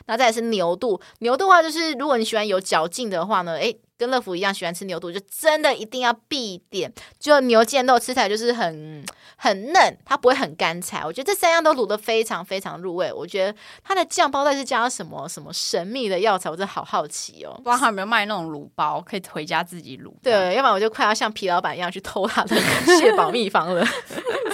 [0.08, 3.74] 那再来是牛肚，牛肚的话就是如果你喜欢有嚼劲的话呢，哎。
[3.98, 6.92] 跟乐福一样喜欢吃牛肚，就真的一定要必点。
[7.20, 9.04] 就牛腱肉吃起来就是很
[9.36, 11.04] 很嫩，它不会很干柴。
[11.04, 13.12] 我觉得这三样都卤的非常非常入味。
[13.12, 17.54] 我觉得它的酱包到底是加了什么什么神秘的药材，我真的好好奇哦。
[17.58, 20.12] 不知道他有没有卖那种卤包，可以回家自己卤。
[20.22, 22.56] 对，要不然我就快要像皮老板一样去偷他的
[23.00, 23.86] 蟹堡秘方了。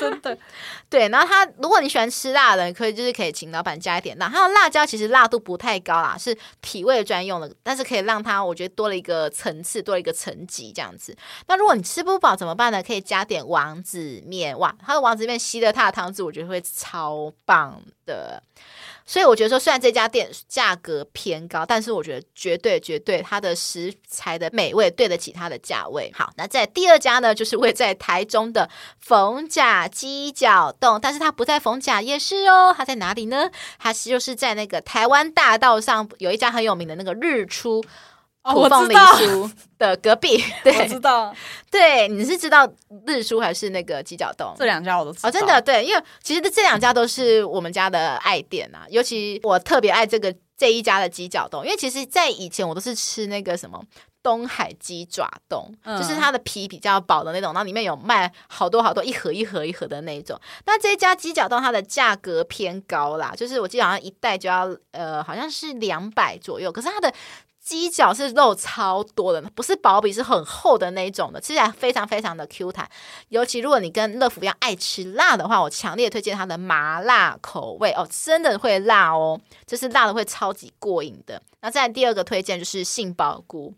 [0.09, 0.37] 真的。
[0.89, 4.29] 对，然后他如果你喜欢吃辣的，可以就是可以请老板加一点辣。
[4.29, 9.29] 他的辣椒其实辣度不太高啦，是体味专用的，但是可以让它我觉得多了一个。
[9.33, 11.13] 层次多了一个层级这样子，
[11.47, 12.83] 那如果你吃不饱怎么办呢？
[12.83, 18.41] 可以加点王子面，哇，他的王子面吸了他的汤汁，我觉得会超棒的。
[19.05, 26.11] 所以我觉得说，虽然这家店价格偏高，但是我觉得绝对绝对它的食材的美味对得起它的价位。
[26.15, 33.49] 好，那在第二家呢，就是位在台中的逢甲鸡脚冻，但是它不在逢甲夜市哦，它在哪里呢？
[33.77, 37.83] 它是就是在那个台湾大道上有一家很有名的那个日出。
[38.51, 41.33] 土凤梨酥的隔壁， 哦、对，我知道，
[41.71, 42.69] 对，你是知道
[43.07, 44.53] 日出还是那个鸡脚冻？
[44.57, 45.29] 这两家我都知道。
[45.29, 53.81] 哦，真的，对，因为其实这两家都是我们家的爱店啊，尤其我特别爱这个这一家的鸡脚冻，因为其实，在以前我都是吃那个什么
[54.21, 60.37] 东海鸡爪冻，嗯、就是它的皮比较薄的那种，然后里面有卖好多好多一盒一盒一盒的那种。
[60.65, 67.13] 那这一家鸡脚冻它的价格偏高啦，就是我记得好像一袋就要呃，好像是两百左右，可是它的。
[67.63, 72.87] 鸡脚是肉超多的，不是薄皮，是很厚的那种的，吃起来非常非常的 Q 弹。
[73.29, 81.41] 尤其如果你跟乐福一样爱吃辣的话，我强烈推荐它的麻辣口味哦，真的会辣哦，就是辣的会超级过瘾的。
[81.61, 83.73] 那再第二个推荐就是杏鲍菇，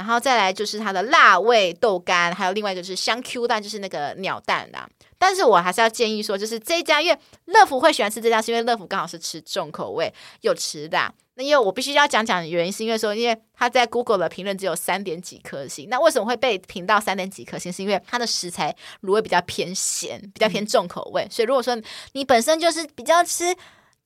[0.00, 4.88] 然后再来就是它的辣味豆干，还有另外就是香 Q 蛋，就是那个鸟蛋啦。
[5.18, 11.12] 但是我还是要建议说，就是这家，因为乐福会喜欢吃这家，是因为乐福刚好是吃重口味又吃辣。
[11.34, 15.90] 那因为我必须要讲讲原因，是因为说，因为他在 Google 的评论只有三点几颗星。
[15.90, 17.70] 那为什么会被评到三点几颗星？
[17.70, 21.28] 是因为它的食材卤味比较偏咸，比较偏重口味。
[21.30, 21.78] 所以如果说
[22.12, 23.54] 你本身就是比较吃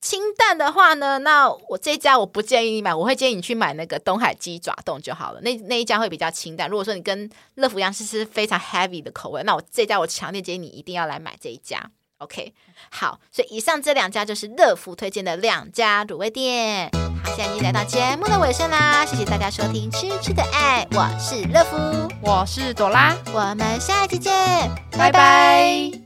[0.04, 5.40] 清淡的话呢，那我这家我不建议你买，我会建议你去买那个东海鸡爪冻就好了。
[5.40, 6.68] 那那一家会比较清淡。
[6.68, 11.90] 如果说你跟乐福一样是吃非常 heavy 的口味，那我这家我强烈建议你一定要来买这一家。
[12.18, 12.52] OK，
[12.90, 16.90] 好，所以以上这两家就是乐福推荐的两家卤味店。
[17.24, 21.76] 好，现在已经来到节目的尾声啦，谢谢大家收听《吃吃的爱》，我是乐福，
[22.20, 24.30] 我是朵拉，我们下一期见，
[24.92, 25.12] 拜拜。
[25.12, 26.03] 拜拜。